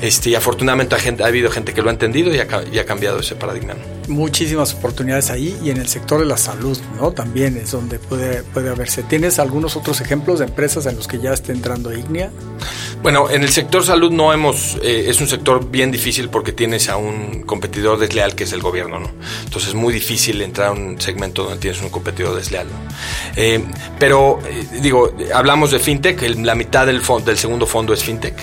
Este, 0.00 0.30
y 0.30 0.34
afortunadamente 0.34 0.94
ha, 0.94 1.26
habido 1.26 1.50
gente 1.50 1.74
que 1.74 1.82
lo 1.82 1.88
ha 1.88 1.92
entendido 1.92 2.32
y 2.32 2.38
ha, 2.38 2.84
cambiado 2.84 3.18
ese 3.18 3.34
paradigma. 3.34 3.74
Muchísimas 4.06 4.74
oportunidades 4.74 5.30
ahí 5.30 5.58
y 5.62 5.70
en 5.70 5.78
el 5.78 5.88
sector 5.88 6.20
de 6.20 6.26
la 6.26 6.36
salud, 6.36 6.78
¿no? 7.00 7.12
También 7.12 7.56
es 7.56 7.72
donde 7.72 7.98
puede, 7.98 8.42
puede 8.42 8.70
haberse. 8.70 9.02
¿Tienes 9.02 9.38
algunos 9.38 9.76
otros 9.76 10.00
ejemplos 10.00 10.38
de 10.38 10.46
empresas 10.46 10.86
en 10.86 10.96
los 10.96 11.08
que 11.08 11.18
ya 11.18 11.32
esté 11.32 11.52
entrando 11.52 11.92
Ignea? 11.92 12.30
Bueno, 13.02 13.30
en 13.30 13.42
el 13.42 13.50
sector 13.50 13.84
salud 13.84 14.10
no 14.10 14.32
hemos, 14.32 14.76
eh, 14.82 15.04
es 15.08 15.20
un 15.20 15.28
sector 15.28 15.70
bien 15.70 15.92
difícil 15.92 16.30
porque 16.30 16.52
tienes 16.52 16.88
a 16.88 16.96
un 16.96 17.42
competidor 17.42 17.98
desleal 17.98 18.34
que 18.34 18.44
es 18.44 18.52
el 18.52 18.60
gobierno, 18.60 18.98
¿no? 18.98 19.10
Entonces 19.44 19.68
es 19.68 19.74
muy 19.74 19.92
difícil 19.92 20.42
entrar 20.42 20.68
a 20.68 20.72
un 20.72 21.00
segmento 21.00 21.44
donde 21.44 21.58
tienes 21.58 21.80
un 21.80 21.90
competidor 21.90 22.34
desleal, 22.34 22.66
¿no? 22.66 22.76
Eh, 23.36 23.64
pero, 23.98 24.40
eh, 24.48 24.80
digo, 24.80 25.12
hablamos 25.32 25.70
de 25.70 25.78
fintech, 25.78 26.22
la 26.38 26.54
mitad 26.56 26.86
del, 26.86 27.00
del 27.24 27.38
segundo 27.38 27.66
fondo 27.66 27.92
es 27.92 28.02
fintech. 28.02 28.36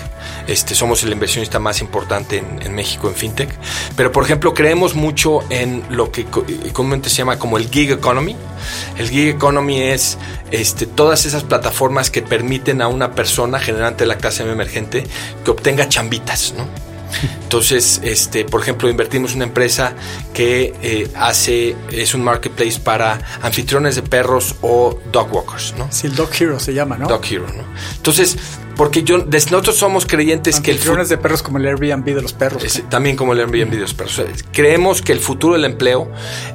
Este, 0.46 0.74
somos 0.74 1.02
el 1.02 1.12
inversionista 1.12 1.58
más 1.58 1.80
importante 1.80 2.42
en, 2.60 2.74
México 2.74 3.08
en 3.08 3.14
fintech. 3.14 3.50
Pero, 3.96 4.12
por 4.12 4.24
ejemplo, 4.24 4.54
creemos 4.54 4.94
mucho 4.94 5.40
en 5.50 5.82
lo 5.90 6.12
que 6.12 6.24
comúnmente 6.72 7.08
se 7.08 7.16
llama 7.16 7.38
como 7.38 7.56
el 7.56 7.68
gig 7.70 7.90
economy. 7.90 8.36
El 8.98 9.08
gig 9.08 9.28
economy 9.28 9.80
es 9.80 10.18
este, 10.50 10.86
todas 10.86 11.24
esas 11.24 11.44
plataformas 11.44 12.10
que 12.10 12.22
permiten 12.22 12.82
a 12.82 12.88
una 12.88 13.12
persona, 13.12 13.58
generante 13.58 14.04
de 14.04 14.08
la 14.08 14.18
clase 14.18 14.42
emergente, 14.42 15.04
que 15.44 15.50
obtenga 15.50 15.88
chambitas, 15.88 16.54
¿no? 16.56 16.66
Entonces, 17.42 18.00
este, 18.04 18.44
por 18.44 18.60
ejemplo, 18.60 18.88
invertimos 18.88 19.32
en 19.32 19.36
una 19.36 19.44
empresa 19.46 19.94
que 20.34 20.74
eh, 20.82 21.10
hace, 21.14 21.76
es 21.90 22.14
un 22.14 22.22
marketplace 22.22 22.80
para 22.80 23.20
anfitriones 23.42 23.96
de 23.96 24.02
perros 24.02 24.56
o 24.62 24.98
dog 25.12 25.32
walkers, 25.32 25.74
¿no? 25.78 25.88
Sí, 25.90 26.08
el 26.08 26.14
Dog 26.14 26.30
Hero 26.38 26.58
se 26.60 26.74
llama, 26.74 26.96
¿no? 26.96 27.08
Dog 27.08 27.24
Hero, 27.28 27.46
¿no? 27.48 27.64
Entonces, 27.96 28.36
porque 28.76 29.02
yo, 29.02 29.18
nosotros 29.18 29.76
somos 29.76 30.06
creyentes 30.06 30.60
que 30.60 30.70
el 30.70 31.08
de 31.08 31.18
perros 31.18 31.42
como 31.42 31.58
el 31.58 31.66
Airbnb 31.66 32.04
de 32.04 32.22
los 32.22 32.32
perros. 32.32 32.82
también 32.88 33.16
como 33.16 33.32
el 33.32 33.40
Airbnb 33.40 33.70
de 33.70 33.80
los 33.80 33.94
perros. 33.94 34.22
Creemos 34.52 35.02
que 35.02 35.12
el 35.12 35.20
futuro 35.20 35.54
del 35.54 35.64
empleo 35.64 36.10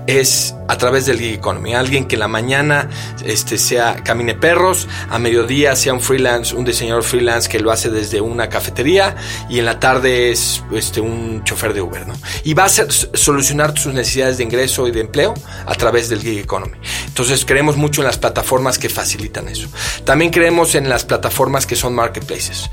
es 0.07 0.55
a 0.67 0.77
través 0.77 1.05
del 1.05 1.19
gig 1.19 1.33
economy. 1.33 1.73
Alguien 1.73 2.07
que 2.07 2.15
en 2.15 2.21
la 2.21 2.27
mañana 2.27 2.89
este, 3.25 3.57
sea 3.57 3.95
camine 4.03 4.35
perros, 4.35 4.87
a 5.09 5.19
mediodía 5.19 5.75
sea 5.75 5.93
un 5.93 6.01
freelance, 6.01 6.55
un 6.55 6.63
diseñador 6.63 7.03
freelance 7.03 7.49
que 7.49 7.59
lo 7.59 7.71
hace 7.71 7.89
desde 7.89 8.21
una 8.21 8.49
cafetería 8.49 9.15
y 9.49 9.59
en 9.59 9.65
la 9.65 9.79
tarde 9.79 10.31
es 10.31 10.63
este, 10.73 11.01
un 11.01 11.43
chofer 11.43 11.73
de 11.73 11.81
Uber, 11.81 12.07
¿no? 12.07 12.13
Y 12.43 12.53
va 12.53 12.65
a 12.65 12.69
ser, 12.69 12.91
solucionar 12.91 13.77
sus 13.77 13.93
necesidades 13.93 14.37
de 14.37 14.43
ingreso 14.43 14.87
y 14.87 14.91
de 14.91 15.01
empleo 15.01 15.33
a 15.65 15.75
través 15.75 16.07
del 16.07 16.21
gig 16.21 16.39
economy. 16.39 16.77
Entonces 17.07 17.43
creemos 17.45 17.75
mucho 17.75 18.01
en 18.01 18.07
las 18.07 18.17
plataformas 18.17 18.77
que 18.77 18.89
facilitan 18.89 19.49
eso. 19.49 19.67
También 20.05 20.31
creemos 20.31 20.75
en 20.75 20.87
las 20.87 21.03
plataformas 21.03 21.65
que 21.65 21.75
son 21.75 21.93
marketplaces. 22.11 22.69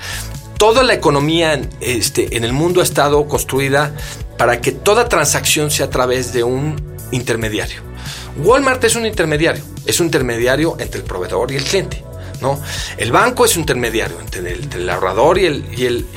Toda 0.58 0.82
la 0.82 0.94
economía 0.94 1.60
este, 1.80 2.36
en 2.36 2.44
el 2.44 2.52
mundo 2.52 2.80
ha 2.80 2.82
estado 2.82 3.28
construida 3.28 3.94
para 4.36 4.60
que 4.60 4.72
toda 4.72 5.08
transacción 5.08 5.70
sea 5.70 5.86
a 5.86 5.90
través 5.90 6.32
de 6.32 6.42
un 6.42 6.76
intermediario. 7.12 7.82
Walmart 8.38 8.82
es 8.84 8.96
un 8.96 9.06
intermediario, 9.06 9.62
es 9.86 10.00
un 10.00 10.06
intermediario 10.06 10.76
entre 10.80 11.00
el 11.00 11.06
proveedor 11.06 11.52
y 11.52 11.56
el 11.56 11.64
cliente. 11.64 12.04
¿no? 12.40 12.60
El 12.96 13.10
banco 13.10 13.44
es 13.44 13.56
un 13.56 13.62
intermediario 13.62 14.20
entre 14.20 14.52
el, 14.52 14.90
ahorrador 14.90 15.38
y 15.38 15.46
el, 15.46 15.64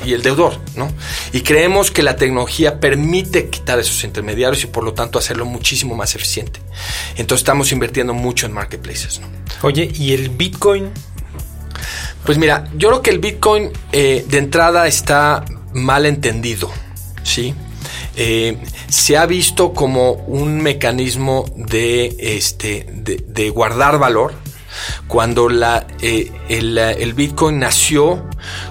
y, 0.05 0.13
el, 0.13 0.21
deudor, 0.21 0.59
¿no? 0.75 0.91
Y 1.33 1.41
creemos 1.41 1.89
que 1.89 2.03
la 2.03 2.15
tecnología 2.15 2.79
permite 2.79 3.49
quitar 3.49 3.79
esos 3.79 4.03
intermediarios 4.03 4.63
y 4.63 4.67
por 4.67 4.83
lo 4.83 4.93
tanto 4.93 5.17
hacerlo 5.17 5.45
muchísimo 5.45 5.95
más 5.95 6.13
eficiente. 6.13 6.59
Entonces 7.15 7.41
estamos 7.41 7.71
invirtiendo 7.71 8.13
mucho 8.13 8.45
en 8.45 8.53
marketplaces, 8.53 9.19
Oye, 9.63 9.91
¿y 9.93 10.13
el 10.13 10.29
Bitcoin 10.29 10.91
pues 12.25 12.37
mira, 12.37 12.67
yo 12.75 12.89
creo 12.89 13.01
que 13.01 13.09
el 13.09 13.19
Bitcoin 13.19 13.71
eh, 13.91 14.25
de 14.27 14.37
entrada 14.37 14.87
está 14.87 15.43
mal 15.73 16.05
entendido, 16.05 16.69
¿sí? 17.23 17.55
Eh, 18.15 18.57
se 18.89 19.17
ha 19.17 19.25
visto 19.25 19.73
como 19.73 20.11
un 20.11 20.61
mecanismo 20.61 21.45
de, 21.55 22.15
este, 22.19 22.85
de, 22.91 23.49
guardar 23.49 23.97
valor, 23.99 24.33
cuando 25.07 25.49
la, 25.49 25.85
eh, 26.01 26.31
el, 26.49 27.13
Bitcoin 27.13 27.59
nació 27.59 28.25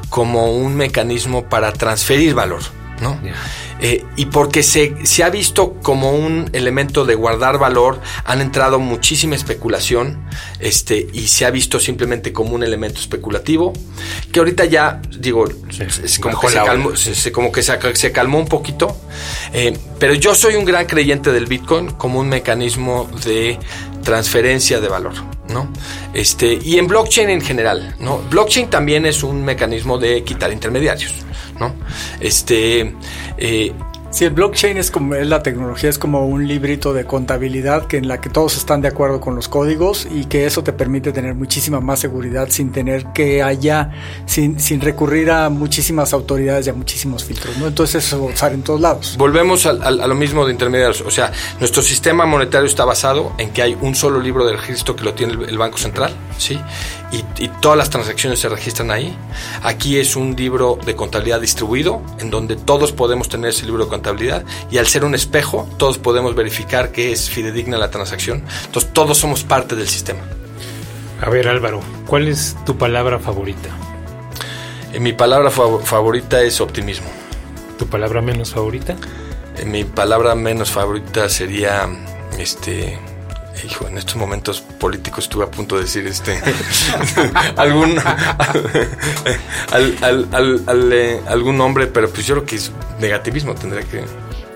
como 0.08 0.52
un 0.52 0.76
mecanismo 0.76 1.48
para 1.48 1.72
transferir 1.72 2.34
valor, 2.34 2.62
¿no? 3.00 3.18
Eh, 3.80 4.04
y 4.16 4.26
porque 4.26 4.62
se, 4.62 4.94
se, 5.04 5.24
ha 5.24 5.30
visto 5.30 5.74
como 5.82 6.12
un 6.12 6.50
elemento 6.52 7.04
de 7.04 7.14
guardar 7.14 7.58
valor, 7.58 8.00
han 8.24 8.40
entrado 8.40 8.78
muchísima 8.78 9.36
especulación 9.36 10.22
este, 10.58 11.08
y 11.12 11.28
se 11.28 11.46
ha 11.46 11.50
visto 11.50 11.80
simplemente 11.80 12.32
como 12.32 12.54
un 12.54 12.62
elemento 12.62 13.00
especulativo, 13.00 13.72
que 14.32 14.40
ahorita 14.40 14.66
ya, 14.66 15.00
digo, 15.18 15.46
es 15.78 16.18
como, 16.18 16.38
que 16.38 16.48
se, 16.48 16.54
calmó, 16.56 16.90
como 17.32 17.52
que 17.52 17.62
se, 17.62 18.12
calmó 18.12 18.38
un 18.38 18.48
poquito, 18.48 18.96
eh, 19.52 19.76
pero 19.98 20.14
yo 20.14 20.34
soy 20.34 20.56
un 20.56 20.64
gran 20.64 20.86
creyente 20.86 21.32
del 21.32 21.46
Bitcoin 21.46 21.90
como 21.92 22.20
un 22.20 22.28
mecanismo 22.28 23.10
de 23.24 23.58
transferencia 24.02 24.80
de 24.80 24.88
valor. 24.88 25.14
¿no? 25.50 25.68
Este, 26.14 26.58
y 26.62 26.78
en 26.78 26.86
blockchain 26.86 27.28
en 27.28 27.40
general, 27.40 27.96
¿no? 27.98 28.18
Blockchain 28.30 28.70
también 28.70 29.04
es 29.04 29.22
un 29.22 29.44
mecanismo 29.44 29.98
de 29.98 30.22
quitar 30.22 30.52
intermediarios, 30.52 31.12
¿no? 31.60 31.74
Este, 32.20 32.94
eh, 33.38 33.72
Sí, 34.10 34.24
el 34.24 34.32
blockchain 34.32 34.76
es 34.76 34.90
como 34.90 35.14
es 35.14 35.28
la 35.28 35.40
tecnología, 35.40 35.88
es 35.88 35.96
como 35.96 36.26
un 36.26 36.48
librito 36.48 36.92
de 36.92 37.04
contabilidad 37.04 37.86
que 37.86 37.96
en 37.96 38.08
la 38.08 38.20
que 38.20 38.28
todos 38.28 38.56
están 38.56 38.82
de 38.82 38.88
acuerdo 38.88 39.20
con 39.20 39.36
los 39.36 39.46
códigos 39.46 40.08
y 40.10 40.24
que 40.24 40.46
eso 40.46 40.64
te 40.64 40.72
permite 40.72 41.12
tener 41.12 41.36
muchísima 41.36 41.80
más 41.80 42.00
seguridad 42.00 42.48
sin 42.50 42.72
tener 42.72 43.06
que 43.14 43.40
haya, 43.40 43.92
sin, 44.26 44.58
sin 44.58 44.80
recurrir 44.80 45.30
a 45.30 45.48
muchísimas 45.48 46.12
autoridades 46.12 46.66
y 46.66 46.70
a 46.70 46.72
muchísimos 46.72 47.22
filtros, 47.22 47.56
¿no? 47.58 47.68
Entonces 47.68 48.04
eso 48.04 48.20
usar 48.24 48.52
en 48.52 48.62
todos 48.62 48.80
lados. 48.80 49.14
Volvemos 49.16 49.64
a, 49.66 49.72
lo 49.92 50.14
mismo 50.16 50.44
de 50.44 50.52
intermediarios, 50.52 51.02
o 51.02 51.10
sea, 51.12 51.30
nuestro 51.60 51.80
sistema 51.80 52.26
monetario 52.26 52.66
está 52.66 52.84
basado 52.84 53.32
en 53.38 53.50
que 53.50 53.62
hay 53.62 53.78
un 53.80 53.94
solo 53.94 54.18
libro 54.18 54.44
de 54.44 54.56
registro 54.56 54.96
que 54.96 55.04
lo 55.04 55.14
tiene 55.14 55.34
el, 55.34 55.50
el 55.50 55.56
Banco 55.56 55.78
Central, 55.78 56.12
¿sí? 56.36 56.58
Y, 57.12 57.48
todas 57.60 57.76
las 57.76 57.90
transacciones 57.90 58.38
se 58.38 58.48
registran 58.48 58.90
ahí. 58.90 59.16
Aquí 59.62 59.98
es 59.98 60.16
un 60.16 60.36
libro 60.36 60.78
de 60.84 60.94
contabilidad 60.94 61.40
distribuido, 61.40 62.02
en 62.18 62.30
donde 62.30 62.56
todos 62.56 62.92
podemos 62.92 63.28
tener 63.28 63.50
ese 63.50 63.66
libro 63.66 63.84
de 63.84 63.90
contabilidad 63.90 64.44
y 64.70 64.78
al 64.78 64.86
ser 64.86 65.04
un 65.04 65.14
espejo, 65.14 65.68
todos 65.76 65.98
podemos 65.98 66.34
verificar 66.34 66.92
que 66.92 67.12
es 67.12 67.28
fidedigna 67.28 67.78
la 67.78 67.90
transacción. 67.90 68.44
Entonces 68.66 68.92
todos 68.92 69.18
somos 69.18 69.44
parte 69.44 69.76
del 69.76 69.88
sistema. 69.88 70.20
A 71.20 71.28
ver 71.28 71.48
Álvaro, 71.48 71.80
¿cuál 72.06 72.28
es 72.28 72.56
tu 72.64 72.78
palabra 72.78 73.18
favorita? 73.18 73.68
Eh, 74.92 75.00
mi 75.00 75.12
palabra 75.12 75.50
favorita 75.50 76.42
es 76.42 76.60
optimismo. 76.60 77.08
¿Tu 77.78 77.86
palabra 77.86 78.22
menos 78.22 78.52
favorita? 78.52 78.96
Eh, 79.56 79.64
mi 79.64 79.84
palabra 79.84 80.34
menos 80.34 80.70
favorita 80.70 81.28
sería 81.28 81.88
este 82.38 82.98
hijo, 83.64 83.88
en 83.88 83.98
estos 83.98 84.16
momentos 84.16 84.60
políticos 84.60 85.24
estuve 85.24 85.44
a 85.44 85.50
punto 85.50 85.76
de 85.76 85.82
decir 85.82 86.06
este 86.06 86.40
algún 87.56 87.98
eh, 89.72 91.20
algún 91.26 91.56
nombre, 91.56 91.86
pero 91.86 92.10
pues 92.10 92.26
yo 92.26 92.34
creo 92.36 92.46
que 92.46 92.56
es 92.56 92.72
negativismo 93.00 93.54
tendría 93.54 93.82
que. 93.82 94.04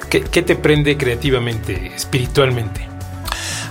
¿Qué, 0.09 0.43
te 0.43 0.55
prende 0.55 0.97
creativamente, 0.97 1.93
espiritualmente? 1.93 2.87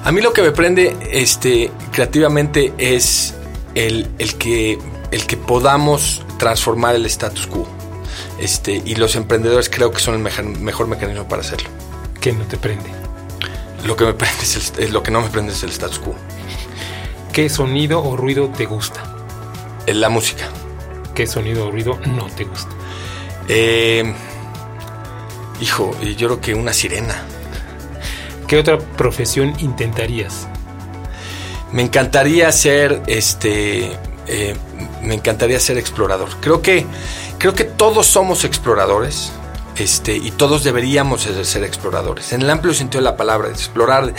A 0.04 0.12
mí 0.12 0.19
lo 0.19 0.34
que 0.34 0.41
me 0.41 0.52
prende 0.52 0.93
este, 1.10 1.72
creativamente 1.93 2.74
es 2.78 3.34
el, 3.76 4.10
el, 4.19 4.36
que, 4.36 4.78
el 5.12 5.26
que 5.26 5.38
podamos 5.38 6.26
transformar 6.38 6.96
el 6.96 7.06
status 7.06 7.48
quo. 7.48 7.65
Este, 8.39 8.82
y 8.84 8.96
los 8.96 9.15
emprendedores 9.15 9.69
creo 9.69 9.91
que 9.91 10.00
son 10.00 10.15
el 10.15 10.19
mejor, 10.19 10.46
mejor 10.46 10.88
mecanismo 10.88 11.30
para 11.30 11.43
hacerlo. 11.43 11.69
¿Qué 12.19 12.34
no 12.34 12.43
te 12.43 12.58
prende? 12.58 13.03
Lo 13.86 13.96
que, 13.98 14.06
me 14.06 14.13
prende 14.13 14.43
es 14.43 14.91
lo 14.91 15.04
que 15.04 15.12
no 15.12 15.22
me 15.22 15.30
prende 15.30 15.52
es 15.52 15.63
el 15.63 15.69
status 15.69 16.00
quo. 16.00 16.15
¿Qué 17.34 17.50
sonido 17.50 18.04
o 18.04 18.15
ruido 18.15 18.50
te 18.50 18.65
gusta? 18.65 19.04
La 19.88 20.10
música. 20.10 20.50
¿Qué 21.13 21.28
sonido 21.28 21.67
o 21.67 21.72
ruido 21.72 22.00
no 22.06 22.28
te 22.28 22.46
gusta? 22.46 22.72
Eh, 23.50 24.13
hijo, 25.60 25.91
yo 26.02 26.28
creo 26.28 26.41
que 26.41 26.54
una 26.54 26.72
sirena. 26.74 27.24
¿Qué 28.48 28.58
otra 28.58 28.78
profesión 28.78 29.54
intentarías? 29.60 30.48
Me 31.72 31.82
encantaría 31.82 32.52
ser 32.52 33.02
este. 33.08 33.98
Eh, 34.28 34.56
me 35.02 35.15
encantaría 35.15 35.60
ser 35.60 35.78
explorador. 35.78 36.30
Creo 36.39 36.62
que. 36.62 36.86
Creo 37.38 37.54
que 37.54 37.65
todos 37.65 38.08
somos 38.08 38.46
exploradores. 38.46 39.34
Este, 39.78 40.16
y 40.16 40.32
todos 40.32 40.64
deberíamos 40.64 41.24
ser 41.24 41.64
exploradores. 41.64 42.32
En 42.32 42.44
el 42.44 42.50
amplio 42.50 42.74
sentido 42.74 43.02
de 43.02 43.06
la 43.06 43.18
palabra, 43.18 43.50
explorar, 43.50 44.14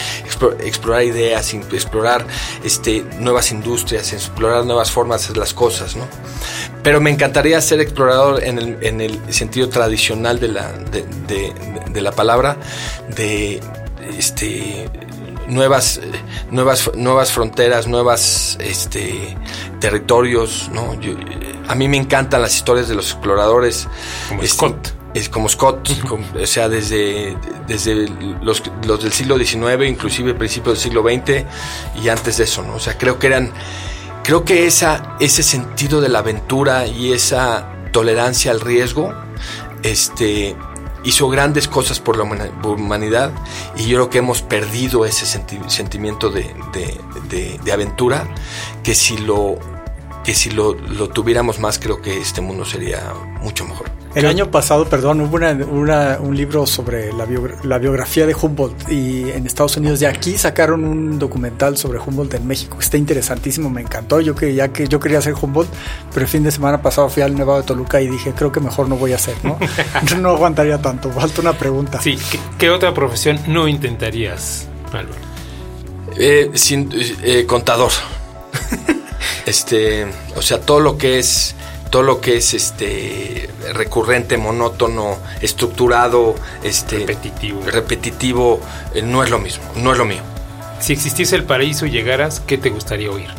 explorar 0.59 1.03
ideas, 1.03 1.53
explorar 1.53 2.25
este, 2.63 3.05
nuevas 3.19 3.51
industrias, 3.51 4.11
explorar 4.11 4.65
nuevas 4.65 4.91
formas 4.91 5.21
de 5.21 5.25
hacer 5.25 5.37
las 5.37 5.53
cosas, 5.53 5.95
¿no? 5.95 6.05
Pero 6.83 6.99
me 6.99 7.09
encantaría 7.09 7.59
ser 7.61 7.79
explorador 7.79 8.43
en 8.43 8.59
el, 8.59 8.77
en 8.81 9.01
el 9.01 9.33
sentido 9.33 9.69
tradicional 9.69 10.39
de 10.39 10.49
la, 10.49 10.71
de, 10.73 12.01
la 12.01 12.11
palabra, 12.11 12.57
de 13.15 13.61
este, 14.17 14.89
nuevas, 15.47 16.01
nuevas, 16.51 16.91
nuevas 16.95 17.31
fronteras, 17.31 17.87
nuevas 17.87 18.57
este, 18.59 19.37
territorios, 19.79 20.69
¿no? 20.73 20.95
a 21.67 21.75
mí 21.75 21.87
me 21.87 21.97
encantan 21.97 22.41
las 22.41 22.55
historias 22.55 22.87
de 22.87 22.95
los 22.95 23.11
exploradores. 23.11 23.87
Como 24.29 24.45
Scott 24.45 25.04
es 25.15 25.29
como 25.29 25.47
Scott, 25.47 25.89
o 26.11 26.45
sea, 26.45 26.67
desde, 26.67 27.37
desde 27.67 28.09
los, 28.41 28.61
los, 28.85 29.01
del 29.01 29.13
siglo 29.13 29.37
XIX, 29.37 29.87
inclusive 29.87 30.33
principios 30.33 30.75
del 30.75 30.83
siglo 30.83 31.03
XX 31.03 31.45
y 32.03 32.09
antes 32.09 32.35
de 32.37 32.43
eso, 32.43 32.63
¿no? 32.63 32.75
O 32.75 32.79
sea, 32.81 32.97
creo 32.97 33.17
que 33.17 33.27
eran, 33.27 33.53
creo 34.23 34.43
que 34.43 34.67
esa, 34.67 35.15
ese 35.21 35.41
sentido 35.41 36.01
de 36.01 36.09
la 36.09 36.19
aventura 36.19 36.85
y 36.85 37.13
esa 37.13 37.71
tolerancia 37.93 38.51
al 38.51 38.59
riesgo, 38.59 39.13
este, 39.83 40.57
hizo 41.05 41.29
grandes 41.29 41.69
cosas 41.69 42.01
por 42.01 42.17
la 42.17 42.23
humanidad 42.23 43.31
y 43.77 43.87
yo 43.87 43.95
creo 43.97 44.09
que 44.09 44.17
hemos 44.17 44.41
perdido 44.41 45.05
ese 45.05 45.25
sentimiento 45.25 46.29
de, 46.29 46.53
de, 47.29 47.57
de, 47.63 47.71
aventura 47.71 48.27
que 48.83 48.95
si 48.95 49.17
lo 49.17 49.57
que 50.25 50.33
si 50.33 50.49
lo, 50.49 50.73
lo 50.73 51.07
tuviéramos 51.07 51.59
más 51.59 51.77
creo 51.77 52.01
que 52.01 52.17
este 52.19 52.41
mundo 52.41 52.65
sería 52.65 53.13
mucho 53.39 53.63
mejor. 53.63 54.04
El 54.15 54.27
año 54.27 54.49
pasado, 54.49 54.85
perdón, 54.85 55.19
hubo 55.19 55.35
un 55.35 56.37
libro 56.37 56.65
sobre 56.65 57.11
la, 57.11 57.25
biografía 57.77 58.25
de 58.25 58.33
Humboldt 58.33 58.89
y 58.89 59.29
en 59.29 59.45
Estados 59.45 59.75
Unidos 59.75 59.99
de 59.99 60.07
aquí 60.07 60.37
sacaron 60.37 60.85
un 60.85 61.19
documental 61.19 61.75
sobre 61.75 61.99
Humboldt 61.99 62.35
en 62.35 62.47
México. 62.47 62.77
Está 62.79 62.95
interesantísimo, 62.95 63.69
me 63.69 63.81
encantó. 63.81 64.21
Yo 64.21 64.33
que 64.33 64.55
ya 64.55 64.69
que 64.69 64.87
yo 64.87 65.01
quería 65.01 65.21
ser 65.21 65.33
Humboldt, 65.33 65.69
pero 66.13 66.21
el 66.21 66.29
fin 66.29 66.43
de 66.43 66.51
semana 66.51 66.81
pasado 66.81 67.09
fui 67.09 67.23
al 67.23 67.35
Nevado 67.35 67.59
de 67.59 67.67
Toluca 67.67 67.99
y 67.99 68.07
dije, 68.07 68.31
creo 68.33 68.53
que 68.53 68.61
mejor 68.61 68.87
no 68.87 68.95
voy 68.95 69.11
a 69.11 69.15
hacer, 69.15 69.35
¿no? 69.43 69.59
no 70.21 70.29
aguantaría 70.29 70.81
tanto. 70.81 71.11
Falta 71.11 71.41
una 71.41 71.53
pregunta. 71.57 72.01
Sí, 72.01 72.17
¿qué, 72.57 72.69
otra 72.69 72.93
profesión 72.93 73.37
no 73.47 73.67
intentarías, 73.67 74.69
Álvaro? 74.93 75.19
Eh, 76.17 76.51
sin, 76.53 76.89
eh, 77.21 77.45
contador. 77.45 77.91
este, 79.45 80.07
o 80.37 80.41
sea, 80.41 80.61
todo 80.61 80.79
lo 80.79 80.97
que 80.97 81.19
es 81.19 81.53
todo 81.95 82.03
lo 82.03 82.19
que 82.19 82.35
es 82.35 82.53
este 82.53 83.49
recurrente, 83.73 84.35
monótono, 84.35 85.17
estructurado, 85.41 86.35
este 86.61 86.97
repetitivo, 86.97 87.61
repetitivo 87.65 88.59
eh, 88.93 89.01
no 89.01 89.23
es 89.23 89.29
lo 89.29 89.39
mismo, 89.39 89.63
no 89.77 89.93
es 89.93 89.97
lo 89.97 90.03
mío. 90.03 90.21
Si 90.81 90.91
existiese 90.91 91.37
el 91.37 91.45
paraíso 91.45 91.85
y 91.85 91.91
llegaras, 91.91 92.41
¿qué 92.41 92.57
te 92.57 92.69
gustaría 92.69 93.09
oír? 93.09 93.29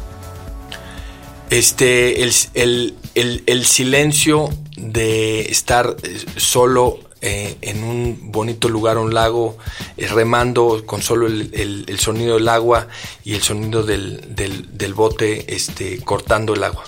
Este, 1.50 2.22
el, 2.22 3.66
silencio 3.66 4.48
de 4.78 5.42
estar 5.50 5.94
eh, 6.02 6.18
solo 6.38 6.98
eh, 7.20 7.58
en 7.60 7.84
un 7.84 8.32
bonito 8.32 8.70
lugar, 8.70 8.96
un 8.96 9.12
lago, 9.12 9.58
remando 9.98 10.82
con 10.86 11.02
solo 11.02 11.26
el, 11.26 11.98
sonido 11.98 12.36
del 12.36 12.48
agua 12.48 12.88
y 13.22 13.34
el 13.34 13.42
sonido 13.42 13.82
del, 13.82 14.34
del, 14.34 14.78
del 14.78 14.94
bote 14.94 15.54
este, 15.54 16.00
cortando 16.00 16.54
el 16.54 16.64
agua. 16.64 16.84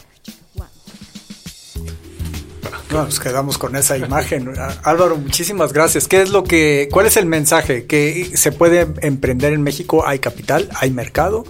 Nos 2.91 3.21
quedamos 3.21 3.59
con 3.59 3.77
esa 3.77 3.97
imagen. 3.97 4.53
Álvaro, 4.83 5.17
muchísimas 5.17 5.73
gracias. 5.73 6.09
¿Qué 6.09 6.23
es 6.23 6.31
lo 6.31 6.45
que, 6.45 6.89
cuál 6.91 7.07
es 7.07 7.17
el 7.17 7.27
mensaje? 7.27 7.87
¿Que 7.87 8.31
se 8.35 8.53
puede 8.53 8.87
emprender 9.03 9.53
en 9.53 9.63
México? 9.63 10.07
Hay 10.07 10.19
capital, 10.19 10.69
hay 10.75 10.91
mercado, 10.91 11.45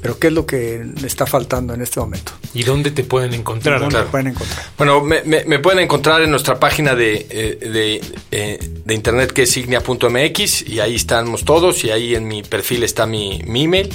pero 0.00 0.18
¿qué 0.18 0.28
es 0.28 0.32
lo 0.32 0.46
que 0.46 0.84
está 1.04 1.26
faltando 1.26 1.74
en 1.74 1.82
este 1.82 2.00
momento? 2.00 2.32
¿Y 2.54 2.64
dónde 2.64 2.90
te 2.90 3.04
pueden 3.04 3.32
encontrar? 3.34 3.80
¿Dónde 3.80 4.02
pueden 4.02 4.28
encontrar? 4.28 4.66
Bueno, 4.76 5.02
me, 5.02 5.58
pueden 5.60 5.80
encontrar 5.80 6.22
en 6.22 6.30
nuestra 6.30 6.58
página 6.58 6.94
de, 6.94 7.26
eh, 7.30 8.00
eh, 8.30 8.70
de, 8.84 8.94
internet 8.94 9.32
que 9.32 9.42
es 9.42 9.50
signia.mx 9.50 10.68
y 10.68 10.80
ahí 10.80 10.96
estamos 10.96 11.44
todos 11.44 11.84
y 11.84 11.90
ahí 11.90 12.14
en 12.14 12.26
mi 12.26 12.42
perfil 12.42 12.82
está 12.82 13.06
mi, 13.06 13.40
email. 13.46 13.88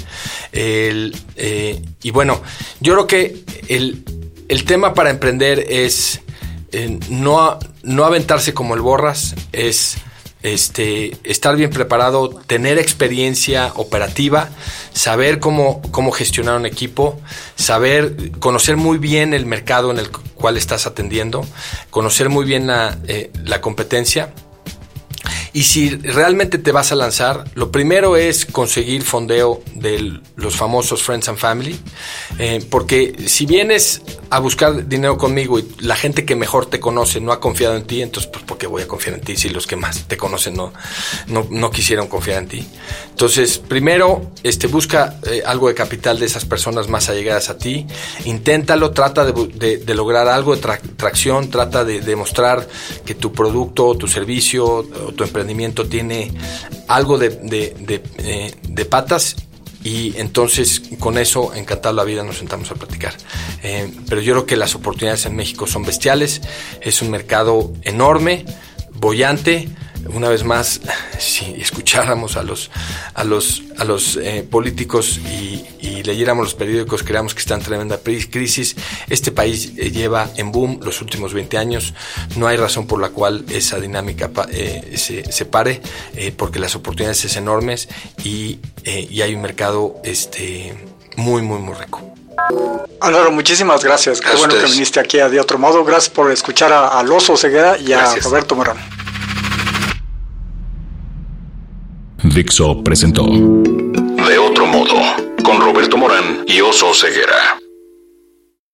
Eh, 0.53 1.81
y 2.01 2.11
bueno, 2.11 2.41
yo 2.79 2.93
creo 2.93 3.07
que 3.07 3.43
el, 3.67 4.03
el 4.47 4.63
tema 4.63 4.93
para 4.93 5.09
emprender 5.09 5.65
es 5.69 6.21
no, 7.09 7.59
no 7.83 8.05
aventarse 8.05 8.53
como 8.53 8.75
el 8.75 8.81
borras, 8.81 9.35
es 9.51 9.97
este, 10.43 11.17
estar 11.23 11.55
bien 11.55 11.69
preparado, 11.69 12.29
tener 12.29 12.77
experiencia 12.77 13.71
operativa, 13.75 14.49
saber 14.93 15.39
cómo, 15.39 15.81
cómo 15.91 16.11
gestionar 16.11 16.57
un 16.57 16.65
equipo, 16.65 17.19
saber, 17.55 18.31
conocer 18.39 18.77
muy 18.77 18.97
bien 18.97 19.33
el 19.33 19.45
mercado 19.45 19.91
en 19.91 19.99
el 19.99 20.09
cual 20.11 20.57
estás 20.57 20.85
atendiendo, 20.85 21.45
conocer 21.89 22.29
muy 22.29 22.45
bien 22.45 22.67
la, 22.67 22.97
eh, 23.07 23.31
la 23.43 23.61
competencia 23.61 24.33
Y 25.57 25.63
si 25.63 25.89
realmente 25.89 26.59
te 26.59 26.71
vas 26.71 26.91
a 26.91 26.95
lanzar, 26.95 27.45
lo 27.55 27.71
primero 27.71 28.15
es 28.15 28.45
conseguir 28.45 29.01
fondeo 29.01 29.63
de 29.73 30.19
los 30.35 30.55
famosos 30.55 31.01
Friends 31.01 31.29
and 31.29 31.39
Family, 31.39 31.79
eh, 32.37 32.63
porque 32.69 33.15
si 33.25 33.47
vienes 33.47 34.03
a 34.29 34.37
buscar 34.37 34.87
dinero 34.87 35.17
conmigo 35.17 35.57
y 35.57 35.67
la 35.79 35.95
gente 35.95 36.25
que 36.25 36.35
mejor 36.35 36.67
te 36.67 36.79
conoce 36.79 37.21
no 37.21 37.31
ha 37.31 37.39
confiado 37.39 37.75
en 37.75 37.87
ti, 37.87 38.03
entonces, 38.03 38.29
pues, 38.31 38.45
¿por 38.45 38.59
qué 38.59 38.67
voy 38.67 38.83
a 38.83 38.87
confiar 38.87 39.15
en 39.15 39.21
ti 39.21 39.35
si 39.35 39.49
los 39.49 39.65
que 39.65 39.75
más 39.75 40.07
te 40.07 40.15
conocen 40.15 40.55
no, 40.55 40.73
no, 41.25 41.47
no 41.49 41.71
quisieron 41.71 42.05
confiar 42.05 42.43
en 42.43 42.49
ti? 42.49 42.67
Entonces, 43.09 43.57
primero, 43.57 44.33
este, 44.43 44.67
busca 44.67 45.19
eh, 45.25 45.41
algo 45.43 45.69
de 45.69 45.73
capital 45.73 46.19
de 46.19 46.27
esas 46.27 46.45
personas 46.45 46.87
más 46.87 47.09
allegadas 47.09 47.49
a 47.49 47.57
ti, 47.57 47.87
inténtalo, 48.25 48.91
trata 48.91 49.25
de, 49.25 49.77
de, 49.79 49.95
lograr 49.95 50.27
algo 50.27 50.55
de 50.55 50.61
tracción, 50.97 51.49
trata 51.49 51.83
de 51.83 52.01
demostrar 52.01 52.67
que 53.03 53.15
tu 53.15 53.33
producto, 53.33 53.97
tu 53.97 54.07
servicio 54.07 54.67
o 54.67 54.83
tu 55.13 55.23
emprendimiento 55.23 55.46
tiene 55.87 56.31
algo 56.87 57.17
de, 57.17 57.29
de, 57.29 58.03
eh, 58.17 58.55
de 58.67 58.85
patas 58.85 59.35
y 59.83 60.17
entonces 60.17 60.81
con 60.99 61.17
eso, 61.17 61.53
encantado 61.53 61.95
la 61.95 62.03
vida, 62.03 62.23
nos 62.23 62.37
sentamos 62.37 62.69
a 62.71 62.75
platicar. 62.75 63.15
Eh, 63.63 63.89
pero 64.09 64.21
yo 64.21 64.33
creo 64.33 64.45
que 64.45 64.57
las 64.57 64.75
oportunidades 64.75 65.25
en 65.25 65.35
México 65.35 65.67
son 65.67 65.83
bestiales, 65.83 66.41
es 66.81 67.01
un 67.01 67.09
mercado 67.09 67.71
enorme, 67.83 68.45
bollante, 68.93 69.69
una 70.13 70.29
vez 70.29 70.43
más, 70.43 70.81
si 71.19 71.45
escucháramos 71.59 72.37
a 72.37 72.43
los, 72.43 72.71
a 73.13 73.23
los, 73.23 73.63
a 73.77 73.83
los 73.83 74.17
eh, 74.17 74.45
políticos 74.49 75.19
y, 75.19 75.65
leyéramos 76.03 76.45
los 76.45 76.53
periódicos, 76.53 77.03
creamos 77.03 77.33
que 77.33 77.41
está 77.41 77.55
en 77.55 77.61
tremenda 77.61 77.99
crisis. 77.99 78.77
Este 79.09 79.31
país 79.31 79.73
eh, 79.75 79.91
lleva 79.91 80.29
en 80.37 80.53
boom 80.53 80.79
los 80.81 81.01
últimos 81.01 81.33
20 81.33 81.57
años. 81.57 81.93
No 82.37 82.47
hay 82.47 82.55
razón 82.55 82.87
por 82.87 83.01
la 83.01 83.09
cual 83.09 83.43
esa 83.49 83.77
dinámica 83.77 84.31
eh, 84.49 84.93
se, 84.95 85.29
se, 85.29 85.45
pare, 85.45 85.81
porque 86.37 86.59
las 86.59 86.75
oportunidades 86.75 87.17
son 87.17 87.43
enormes 87.43 87.89
y, 88.23 88.59
y, 88.85 89.21
hay 89.21 89.35
un 89.35 89.41
mercado 89.41 89.99
este, 90.05 90.77
muy, 91.17 91.41
muy, 91.41 91.59
muy 91.59 91.73
rico. 91.75 92.13
Álvaro, 93.01 93.31
muchísimas 93.31 93.83
gracias. 93.83 94.21
Qué 94.21 94.35
bueno 94.37 94.53
que 94.53 94.65
viniste 94.65 94.99
aquí 95.01 95.19
a 95.19 95.27
De 95.27 95.41
Otro 95.41 95.57
Modo. 95.57 95.83
Gracias 95.83 96.09
por 96.09 96.31
escuchar 96.31 96.71
a, 96.71 97.03
Loso 97.03 97.35
Ceguera 97.35 97.77
y 97.77 97.91
a 97.91 98.15
Roberto 98.15 98.55
Morán. 98.55 98.77
Dixo 102.37 102.83
presentó 102.83 103.23
De 103.23 104.37
otro 104.37 104.67
modo, 104.67 104.93
con 105.43 105.59
Roberto 105.59 105.97
Morán 105.97 106.45
y 106.45 106.61
Oso 106.61 106.93
Ceguera. 106.93 107.66